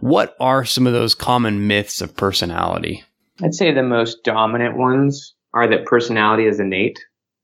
[0.00, 3.02] What are some of those common myths of personality?
[3.42, 6.98] I'd say the most dominant ones are that personality is innate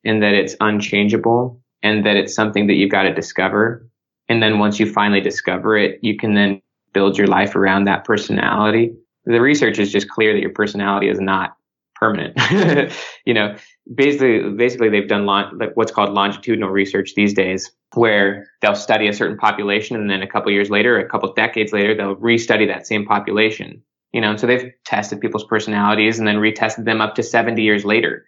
[0.04, 3.86] and that it's unchangeable and that it's something that you've got to discover.
[4.28, 8.04] And then once you finally discover it, you can then build your life around that
[8.04, 8.92] personality.
[9.24, 11.56] The research is just clear that your personality is not
[11.94, 12.38] permanent.
[13.24, 13.54] you know,
[13.94, 19.12] basically, basically they've done long, what's called longitudinal research these days, where they'll study a
[19.12, 22.86] certain population and then a couple years later, a couple decades later, they'll restudy that
[22.86, 23.82] same population.
[24.12, 27.84] You know, so they've tested people's personalities and then retested them up to 70 years
[27.84, 28.26] later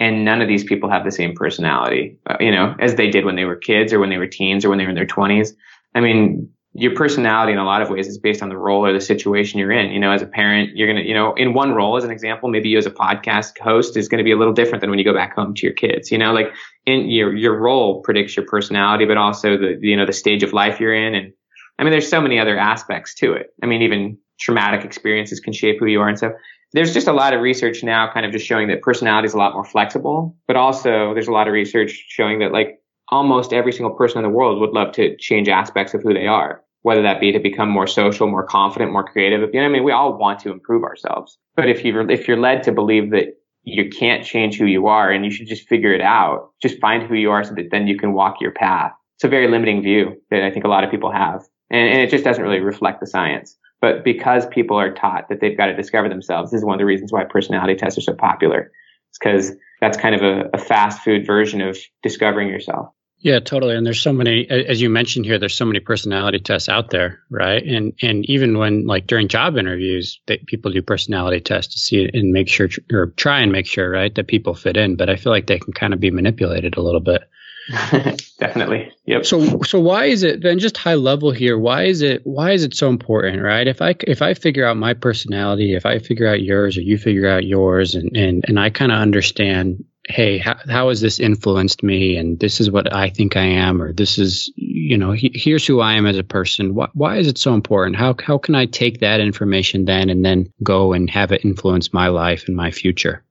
[0.00, 3.24] and none of these people have the same personality, uh, you know, as they did
[3.24, 5.06] when they were kids or when they were teens or when they were in their
[5.06, 5.50] 20s.
[5.94, 8.92] I mean, your personality in a lot of ways is based on the role or
[8.92, 9.92] the situation you're in.
[9.92, 12.10] You know, as a parent, you're going to, you know, in one role, as an
[12.10, 14.90] example, maybe you as a podcast host is going to be a little different than
[14.90, 16.10] when you go back home to your kids.
[16.10, 16.52] You know, like
[16.84, 20.52] in your, your role predicts your personality, but also the, you know, the stage of
[20.52, 21.14] life you're in.
[21.14, 21.32] And
[21.78, 23.54] I mean, there's so many other aspects to it.
[23.62, 26.32] I mean, even traumatic experiences can shape who you are and stuff
[26.74, 29.38] there's just a lot of research now kind of just showing that personality is a
[29.38, 33.72] lot more flexible, but also there's a lot of research showing that like almost every
[33.72, 37.00] single person in the world would love to change aspects of who they are, whether
[37.02, 39.48] that be to become more social, more confident, more creative.
[39.52, 42.40] You know, I mean, we all want to improve ourselves, but if you're, if you're
[42.40, 45.94] led to believe that you can't change who you are and you should just figure
[45.94, 48.92] it out, just find who you are so that then you can walk your path.
[49.16, 51.44] It's a very limiting view that I think a lot of people have.
[51.70, 53.56] And, and it just doesn't really reflect the science.
[53.84, 56.78] But because people are taught that they've got to discover themselves, this is one of
[56.78, 58.72] the reasons why personality tests are so popular.
[59.10, 62.94] It's because that's kind of a, a fast food version of discovering yourself.
[63.18, 63.76] Yeah, totally.
[63.76, 67.20] And there's so many, as you mentioned here, there's so many personality tests out there,
[67.30, 67.62] right?
[67.62, 72.08] And and even when like during job interviews, they, people do personality tests to see
[72.10, 74.96] and make sure or try and make sure, right, that people fit in.
[74.96, 77.20] But I feel like they can kind of be manipulated a little bit.
[78.38, 78.92] Definitely.
[79.06, 79.26] Yep.
[79.26, 81.58] So so why is it then just high level here?
[81.58, 83.66] Why is it why is it so important, right?
[83.66, 86.98] If I if I figure out my personality, if I figure out yours or you
[86.98, 91.18] figure out yours and and and I kind of understand hey, how, how has this
[91.18, 92.16] influenced me?
[92.16, 95.66] And this is what I think I am, or this is, you know, he, here's
[95.66, 96.74] who I am as a person.
[96.74, 97.96] Why, why is it so important?
[97.96, 101.92] How, how can I take that information then and then go and have it influence
[101.92, 103.24] my life and my future?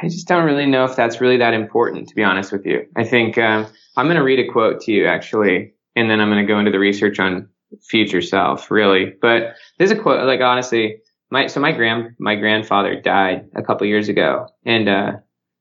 [0.00, 2.86] I just don't really know if that's really that important, to be honest with you.
[2.96, 6.30] I think um, I'm going to read a quote to you, actually, and then I'm
[6.30, 7.48] going to go into the research on
[7.82, 9.12] future self, really.
[9.20, 10.98] But there's a quote, like honestly,
[11.30, 15.12] my so my grand my grandfather died a couple years ago, and uh,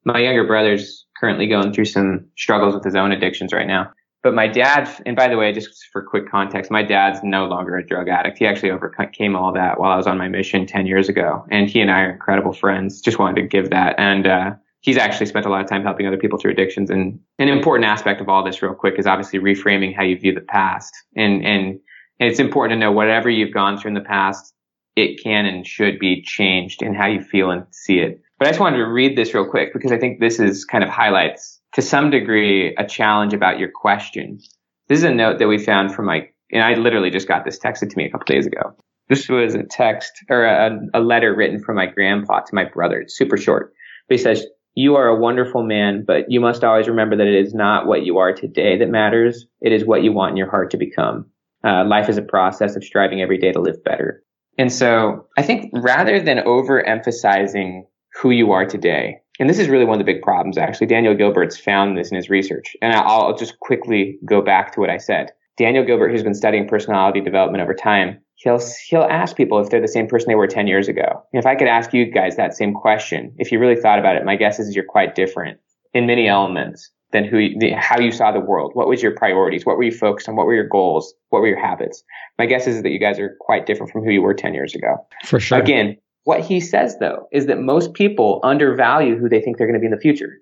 [0.06, 3.92] my younger brother's currently going through some struggles with his own addictions right now.
[4.24, 7.76] But my dad, and by the way, just for quick context, my dad's no longer
[7.78, 8.40] a drug addict.
[8.40, 11.46] He actually overcame all that while I was on my mission 10 years ago.
[11.52, 13.00] And he and I are incredible friends.
[13.00, 13.96] Just wanted to give that.
[13.98, 14.52] And, uh,
[14.82, 16.90] he's actually spent a lot of time helping other people through addictions.
[16.90, 20.34] And an important aspect of all this real quick is obviously reframing how you view
[20.34, 20.94] the past.
[21.16, 21.80] And, and,
[22.20, 24.54] and it's important to know whatever you've gone through in the past,
[24.96, 28.22] it can and should be changed in how you feel and see it.
[28.40, 30.84] But I just wanted to read this real quick because I think this is kind
[30.84, 34.40] of highlights to some degree a challenge about your question.
[34.88, 37.60] This is a note that we found from my, and I literally just got this
[37.60, 38.76] texted to me a couple days ago.
[39.10, 43.00] This was a text or a, a letter written from my grandpa to my brother.
[43.00, 43.74] It's super short.
[44.08, 47.34] But he says, you are a wonderful man, but you must always remember that it
[47.34, 49.46] is not what you are today that matters.
[49.62, 51.26] It is what you want in your heart to become.
[51.64, 54.24] Uh, life is a process of striving every day to live better.
[54.58, 57.84] And so I think rather than overemphasizing
[58.22, 61.14] who you are today, and this is really one of the big problems, actually, Daniel
[61.14, 62.76] Gilbert's found this in his research.
[62.82, 65.32] And I'll just quickly go back to what I said.
[65.58, 69.82] Daniel Gilbert, who's been studying personality development over time, he'll, he'll ask people if they're
[69.82, 71.24] the same person they were 10 years ago.
[71.34, 74.26] if I could ask you guys that same question, if you really thought about it,
[74.26, 75.60] my guess is you're quite different
[75.94, 78.72] in many elements than who the, how you saw the world.
[78.74, 79.66] What was your priorities?
[79.66, 80.36] What were you focused on?
[80.36, 81.14] What were your goals?
[81.30, 82.04] What were your habits?
[82.38, 84.76] My guess is that you guys are quite different from who you were 10 years
[84.76, 84.98] ago.
[85.26, 85.58] For sure.
[85.58, 89.80] Again, what he says though is that most people undervalue who they think they're going
[89.80, 90.42] to be in the future.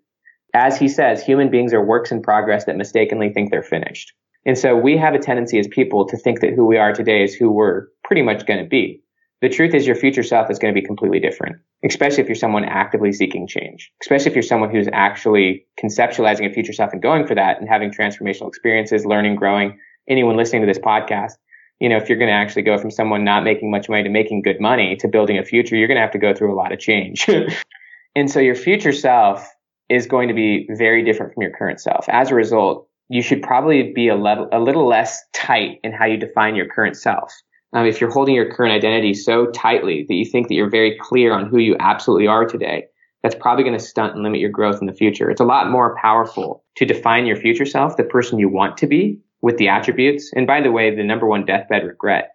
[0.51, 4.11] As he says, human beings are works in progress that mistakenly think they're finished.
[4.47, 7.23] And so we have a tendency as people to think that who we are today
[7.23, 9.03] is who we're pretty much going to be.
[9.43, 12.35] The truth is your future self is going to be completely different, especially if you're
[12.35, 17.01] someone actively seeking change, especially if you're someone who's actually conceptualizing a future self and
[17.01, 19.77] going for that and having transformational experiences, learning, growing.
[20.09, 21.33] Anyone listening to this podcast,
[21.79, 24.09] you know, if you're going to actually go from someone not making much money to
[24.09, 26.55] making good money to building a future, you're going to have to go through a
[26.55, 27.27] lot of change.
[28.15, 29.47] and so your future self
[29.89, 32.05] is going to be very different from your current self.
[32.09, 36.05] As a result, you should probably be a, level, a little less tight in how
[36.05, 37.31] you define your current self
[37.75, 40.97] um, if you're holding your current identity so tightly that you think that you're very
[40.97, 42.85] clear on who you absolutely are today,
[43.21, 45.29] that's probably going to stunt and limit your growth in the future.
[45.29, 48.87] It's a lot more powerful to define your future self, the person you want to
[48.87, 50.31] be with the attributes.
[50.35, 52.31] And by the way, the number one deathbed regret,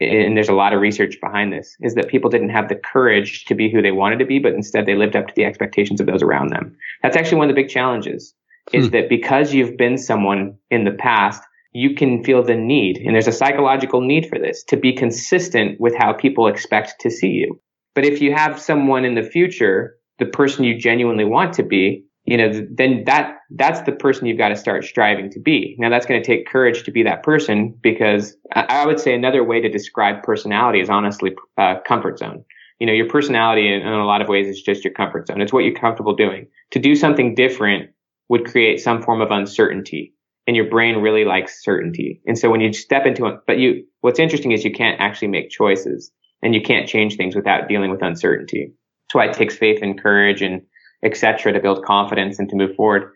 [0.00, 3.44] and there's a lot of research behind this, is that people didn't have the courage
[3.44, 6.00] to be who they wanted to be, but instead they lived up to the expectations
[6.00, 6.76] of those around them.
[7.00, 8.34] That's actually one of the big challenges
[8.72, 8.90] is hmm.
[8.90, 13.28] that because you've been someone in the past you can feel the need, and there's
[13.28, 17.60] a psychological need for this, to be consistent with how people expect to see you.
[17.94, 22.07] But if you have someone in the future, the person you genuinely want to be,
[22.28, 25.74] you know, then that, that's the person you've got to start striving to be.
[25.78, 29.42] Now that's going to take courage to be that person because I, would say another
[29.42, 32.44] way to describe personality is honestly uh, comfort zone.
[32.80, 35.40] You know, your personality in, in a lot of ways is just your comfort zone.
[35.40, 36.48] It's what you're comfortable doing.
[36.72, 37.92] To do something different
[38.28, 40.12] would create some form of uncertainty
[40.46, 42.20] and your brain really likes certainty.
[42.26, 45.28] And so when you step into it, but you, what's interesting is you can't actually
[45.28, 46.10] make choices
[46.42, 48.74] and you can't change things without dealing with uncertainty.
[49.06, 50.60] That's why it takes faith and courage and
[51.02, 51.52] etc.
[51.52, 53.12] to build confidence and to move forward.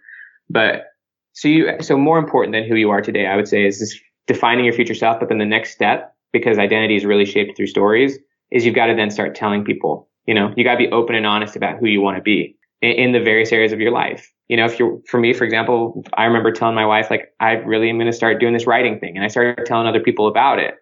[0.48, 0.86] But
[1.32, 3.98] so you, so more important than who you are today, I would say is this
[4.26, 5.18] defining your future self.
[5.18, 8.18] But then the next step, because identity is really shaped through stories,
[8.50, 11.14] is you've got to then start telling people, you know, you got to be open
[11.14, 13.92] and honest about who you want to be in, in the various areas of your
[13.92, 17.32] life you know, if you're, for me, for example, I remember telling my wife, like,
[17.40, 19.16] I really am going to start doing this writing thing.
[19.16, 20.74] And I started telling other people about it.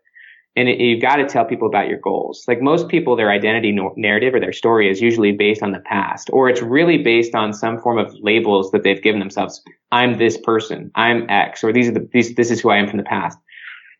[0.56, 2.44] And it, you've got to tell people about your goals.
[2.48, 5.80] Like most people, their identity no- narrative or their story is usually based on the
[5.80, 9.62] past, or it's really based on some form of labels that they've given themselves.
[9.92, 10.90] I'm this person.
[10.94, 13.38] I'm X, or these are the, these, this is who I am from the past.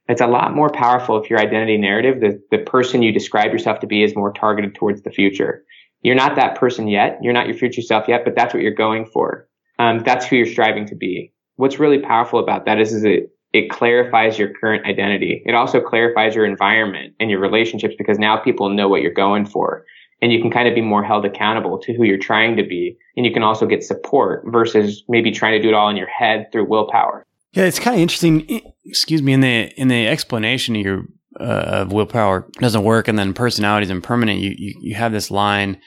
[0.09, 3.79] It's a lot more powerful if your identity narrative, the, the person you describe yourself
[3.81, 5.65] to be is more targeted towards the future.
[6.03, 7.19] You're not that person yet.
[7.23, 9.47] You're not your future self yet, but that's what you're going for
[9.81, 11.33] um, that's who you're striving to be.
[11.57, 15.43] What's really powerful about that is, is it, it clarifies your current identity.
[15.45, 19.45] It also clarifies your environment and your relationships because now people know what you're going
[19.45, 19.85] for
[20.23, 22.97] and you can kind of be more held accountable to who you're trying to be.
[23.17, 26.09] And you can also get support versus maybe trying to do it all in your
[26.09, 27.27] head through willpower.
[27.53, 28.61] Yeah, it's kind of interesting.
[28.85, 31.03] Excuse me, in the in the explanation of your
[31.39, 34.41] uh, of willpower doesn't work, and then personality is impermanent.
[34.41, 35.81] You, you you have this line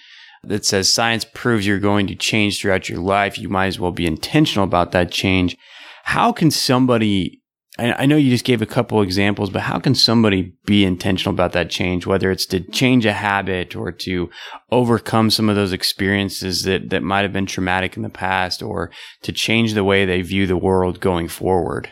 [0.44, 3.38] that says science proves you're going to change throughout your life.
[3.38, 5.56] You might as well be intentional about that change.
[6.04, 7.42] How can somebody
[7.80, 11.54] I know you just gave a couple examples, but how can somebody be intentional about
[11.54, 14.30] that change, whether it's to change a habit or to
[14.70, 18.92] overcome some of those experiences that, that might have been traumatic in the past or
[19.24, 21.90] to change the way they view the world going forward?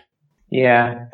[0.51, 1.05] Yeah.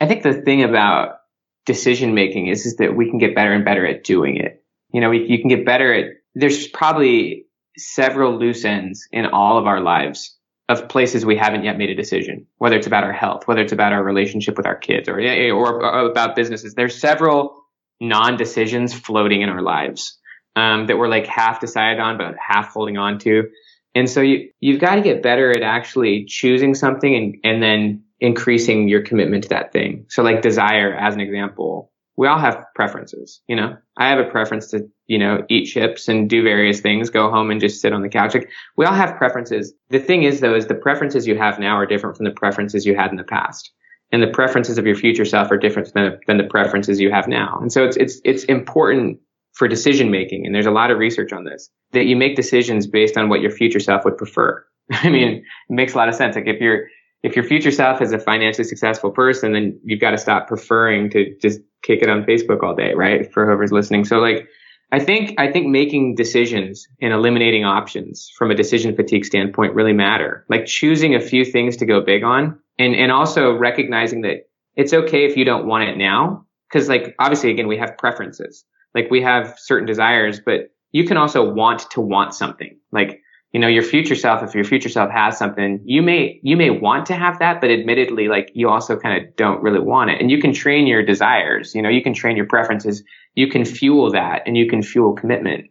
[0.00, 1.18] I think the thing about
[1.64, 4.64] decision making is, is that we can get better and better at doing it.
[4.92, 7.46] You know, you can get better at, there's probably
[7.76, 10.36] several loose ends in all of our lives
[10.70, 13.72] of places we haven't yet made a decision, whether it's about our health, whether it's
[13.72, 16.74] about our relationship with our kids or, or, or about businesses.
[16.74, 17.64] There's several
[18.00, 20.16] non-decisions floating in our lives,
[20.54, 23.48] um, that we're like half decided on, but half holding on to.
[23.96, 28.04] And so you, you've got to get better at actually choosing something and, and then
[28.20, 30.06] increasing your commitment to that thing.
[30.08, 34.30] So like desire as an example, we all have preferences, you know, I have a
[34.30, 37.92] preference to, you know, eat chips and do various things, go home and just sit
[37.92, 38.32] on the couch.
[38.32, 39.74] Like we all have preferences.
[39.88, 42.86] The thing is though, is the preferences you have now are different from the preferences
[42.86, 43.72] you had in the past.
[44.12, 47.26] And the preferences of your future self are different than, than the preferences you have
[47.26, 47.58] now.
[47.60, 49.18] And so it's, it's, it's important
[49.52, 50.46] for decision making.
[50.46, 53.40] And there's a lot of research on this that you make decisions based on what
[53.40, 54.64] your future self would prefer.
[54.92, 56.36] I mean, it makes a lot of sense.
[56.36, 56.86] Like if you're,
[57.24, 61.10] if your future self is a financially successful person, then you've got to stop preferring
[61.10, 63.30] to just kick it on Facebook all day, right?
[63.32, 64.04] For whoever's listening.
[64.04, 64.48] So like,
[64.92, 69.92] I think, I think making decisions and eliminating options from a decision fatigue standpoint really
[69.92, 70.44] matter.
[70.48, 74.92] Like choosing a few things to go big on and, and also recognizing that it's
[74.92, 76.46] okay if you don't want it now.
[76.72, 78.64] Cause like, obviously, again, we have preferences.
[78.94, 82.76] Like we have certain desires, but you can also want to want something.
[82.90, 83.20] Like,
[83.52, 86.70] you know, your future self, if your future self has something, you may, you may
[86.70, 90.20] want to have that, but admittedly, like you also kind of don't really want it.
[90.20, 93.02] And you can train your desires, you know, you can train your preferences.
[93.34, 95.66] You can fuel that and you can fuel commitment.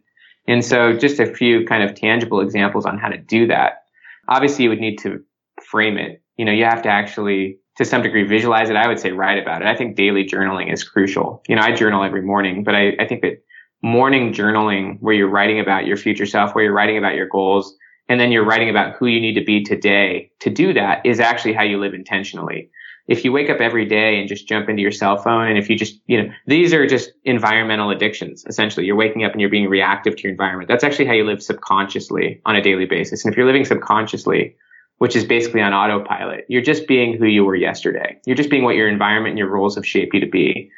[0.46, 3.84] And so just a few kind of tangible examples on how to do that.
[4.28, 5.22] Obviously, you would need to
[5.62, 6.22] frame it.
[6.36, 8.76] You know, you have to actually, to some degree, visualize it.
[8.76, 9.68] I would say write about it.
[9.68, 11.42] I think daily journaling is crucial.
[11.48, 13.42] You know, I journal every morning, but I, I think that
[13.82, 17.74] morning journaling where you're writing about your future self, where you're writing about your goals,
[18.08, 21.20] and then you're writing about who you need to be today to do that is
[21.20, 22.70] actually how you live intentionally.
[23.10, 25.68] If you wake up every day and just jump into your cell phone, and if
[25.68, 28.86] you just, you know, these are just environmental addictions, essentially.
[28.86, 30.68] You're waking up and you're being reactive to your environment.
[30.68, 33.24] That's actually how you live subconsciously on a daily basis.
[33.24, 34.54] And if you're living subconsciously,
[34.98, 38.16] which is basically on autopilot, you're just being who you were yesterday.
[38.26, 40.70] You're just being what your environment and your rules have shaped you to be.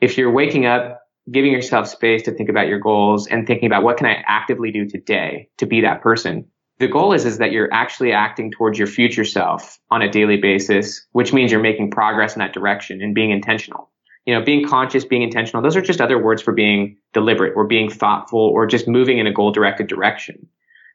[0.00, 3.82] If you're waking up giving yourself space to think about your goals and thinking about
[3.82, 6.46] what can I actively do today to be that person.
[6.78, 10.36] The goal is, is that you're actually acting towards your future self on a daily
[10.36, 13.90] basis, which means you're making progress in that direction and being intentional.
[14.26, 17.66] You know, being conscious, being intentional, those are just other words for being deliberate or
[17.66, 20.46] being thoughtful or just moving in a goal directed direction.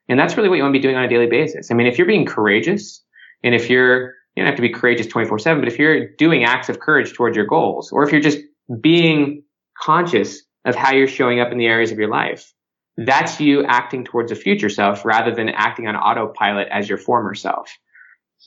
[0.10, 1.70] And that's really what you want to be doing on a daily basis.
[1.70, 3.04] I mean, if you're being courageous
[3.44, 6.46] and if you're, you don't have to be courageous 24 seven, but if you're doing
[6.46, 8.40] acts of courage towards your goals or if you're just
[8.82, 9.44] being
[9.82, 12.54] conscious of how you're showing up in the areas of your life.
[12.98, 17.36] That's you acting towards a future self rather than acting on autopilot as your former
[17.36, 17.78] self.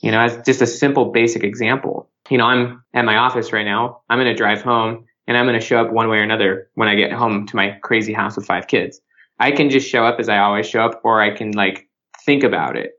[0.01, 2.09] You know, as just a simple basic example.
[2.29, 4.01] You know, I'm at my office right now.
[4.09, 6.69] I'm going to drive home and I'm going to show up one way or another
[6.75, 8.99] when I get home to my crazy house with five kids.
[9.39, 11.87] I can just show up as I always show up or I can like
[12.25, 12.91] think about it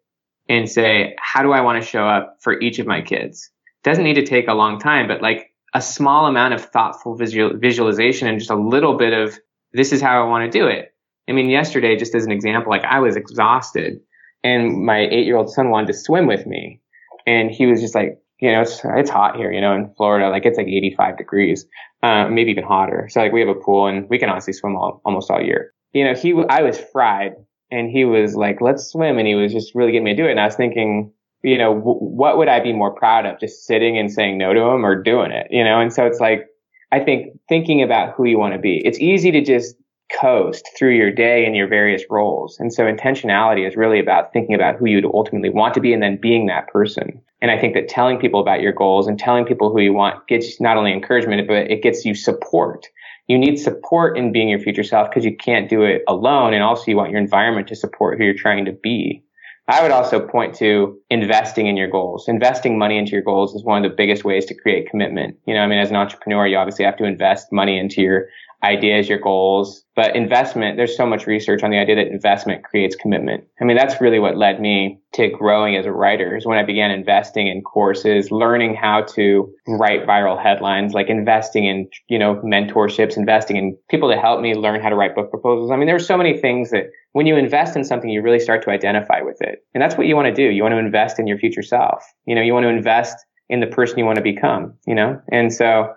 [0.48, 3.50] and say, how do I want to show up for each of my kids?
[3.84, 7.56] Doesn't need to take a long time, but like a small amount of thoughtful visual,
[7.56, 9.38] visualization and just a little bit of
[9.72, 10.91] this is how I want to do it.
[11.28, 14.00] I mean, yesterday, just as an example, like I was exhausted
[14.42, 16.80] and my eight year old son wanted to swim with me.
[17.26, 20.28] And he was just like, you know, it's, it's hot here, you know, in Florida,
[20.28, 21.64] like it's like 85 degrees,
[22.02, 23.08] uh, maybe even hotter.
[23.10, 25.72] So like we have a pool and we can honestly swim all, almost all year.
[25.92, 27.34] You know, he, I was fried
[27.70, 29.18] and he was like, let's swim.
[29.18, 30.32] And he was just really getting me to do it.
[30.32, 31.12] And I was thinking,
[31.44, 33.38] you know, w- what would I be more proud of?
[33.38, 35.80] Just sitting and saying no to him or doing it, you know?
[35.80, 36.46] And so it's like,
[36.90, 39.76] I think thinking about who you want to be, it's easy to just
[40.20, 42.58] coast through your day and your various roles.
[42.58, 46.02] And so intentionality is really about thinking about who you'd ultimately want to be and
[46.02, 47.20] then being that person.
[47.40, 50.26] And I think that telling people about your goals and telling people who you want
[50.28, 52.88] gets not only encouragement, but it gets you support.
[53.26, 56.54] You need support in being your future self because you can't do it alone.
[56.54, 59.24] And also you want your environment to support who you're trying to be.
[59.68, 62.26] I would also point to investing in your goals.
[62.26, 65.36] Investing money into your goals is one of the biggest ways to create commitment.
[65.46, 68.26] You know, I mean, as an entrepreneur, you obviously have to invest money into your
[68.64, 69.84] ideas, your goals.
[69.94, 73.44] But investment, there's so much research on the idea that investment creates commitment.
[73.60, 76.62] I mean, that's really what led me to growing as a writer is when I
[76.62, 82.36] began investing in courses, learning how to write viral headlines, like investing in, you know,
[82.36, 85.70] mentorships, investing in people to help me learn how to write book proposals.
[85.70, 88.40] I mean, there are so many things that when you invest in something, you really
[88.40, 89.64] start to identify with it.
[89.74, 90.50] And that's what you want to do.
[90.50, 92.02] You want to invest in your future self.
[92.26, 93.16] You know, you want to invest
[93.50, 95.20] in the person you want to become, you know?
[95.30, 95.92] And so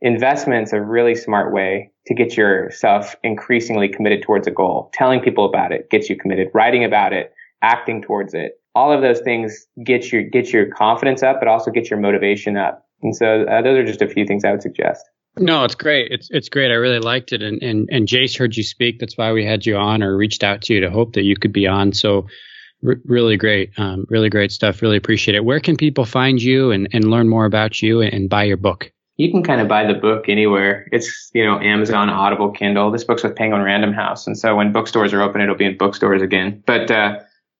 [0.00, 4.90] investment's a really smart way to get yourself increasingly committed towards a goal.
[4.94, 6.48] Telling people about it gets you committed.
[6.54, 7.32] Writing about it,
[7.62, 8.60] acting towards it.
[8.74, 12.56] All of those things get your, get your confidence up, but also get your motivation
[12.56, 12.86] up.
[13.02, 15.04] And so uh, those are just a few things I would suggest.
[15.36, 16.10] No, it's great.
[16.10, 16.70] It's it's great.
[16.70, 18.98] I really liked it, and and and Chase heard you speak.
[18.98, 21.36] That's why we had you on, or reached out to you to hope that you
[21.36, 21.92] could be on.
[21.92, 22.26] So,
[22.84, 24.82] r- really great, um, really great stuff.
[24.82, 25.44] Really appreciate it.
[25.44, 28.56] Where can people find you and and learn more about you and, and buy your
[28.56, 28.92] book?
[29.20, 30.88] You can kind of buy the book anywhere.
[30.92, 32.90] It's you know Amazon, Audible, Kindle.
[32.90, 35.76] This book's with Penguin Random House, and so when bookstores are open, it'll be in
[35.76, 36.62] bookstores again.
[36.66, 37.18] But uh,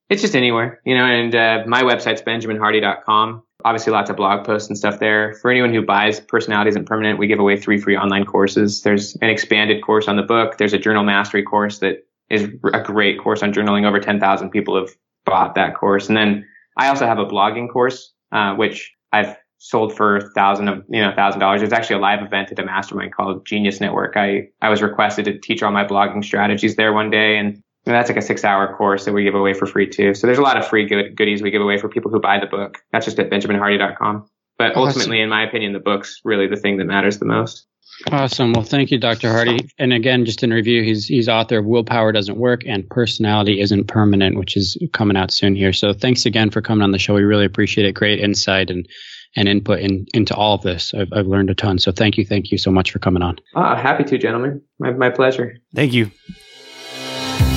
[0.09, 1.05] it's just anywhere, you know.
[1.05, 5.35] And uh, my website's benjaminhardy.com obviously lots of blog posts and stuff there.
[5.35, 8.81] For anyone who buys Personality Isn't Permanent, we give away three free online courses.
[8.81, 10.57] There's an expanded course on the book.
[10.57, 13.87] There's a journal mastery course that is a great course on journaling.
[13.87, 14.91] Over 10,000 people have
[15.27, 16.09] bought that course.
[16.09, 16.47] And then
[16.77, 21.03] I also have a blogging course, uh, which I've sold for a thousand of, you
[21.03, 21.61] know, thousand dollars.
[21.61, 24.17] There's actually a live event at a mastermind called Genius Network.
[24.17, 27.95] I, I was requested to teach all my blogging strategies there one day and and
[27.95, 30.13] that's like a six hour course that we give away for free too.
[30.13, 32.39] So there's a lot of free good, goodies we give away for people who buy
[32.39, 32.79] the book.
[32.93, 34.29] That's just at benjaminhardy.com.
[34.59, 37.67] But ultimately, in my opinion, the book's really the thing that matters the most.
[38.13, 38.53] Awesome.
[38.53, 39.31] Well, thank you, Dr.
[39.31, 39.71] Hardy.
[39.79, 43.89] And again, just in review, he's he's author of Willpower Doesn't Work and Personality Isn't
[43.89, 45.73] Permanent, which is coming out soon here.
[45.73, 47.15] So thanks again for coming on the show.
[47.15, 47.93] We really appreciate it.
[47.93, 48.87] Great insight and
[49.37, 50.95] and input in, into all of this.
[50.95, 51.79] I've, I've learned a ton.
[51.79, 53.39] So thank you, thank you so much for coming on.
[53.55, 54.63] Ah, happy to, gentlemen.
[54.79, 55.57] My, my pleasure.
[55.75, 56.11] Thank you.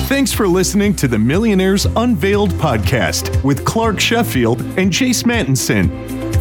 [0.06, 5.88] Thanks for listening to the Millionaires Unveiled podcast with Clark Sheffield and Chase Mattinson.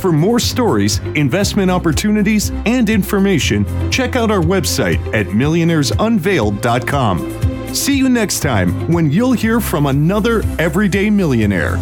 [0.02, 7.74] For more stories, investment opportunities, and information, check out our website at millionairesunveiled.com.
[7.74, 11.78] See you next time when you'll hear from another everyday millionaire.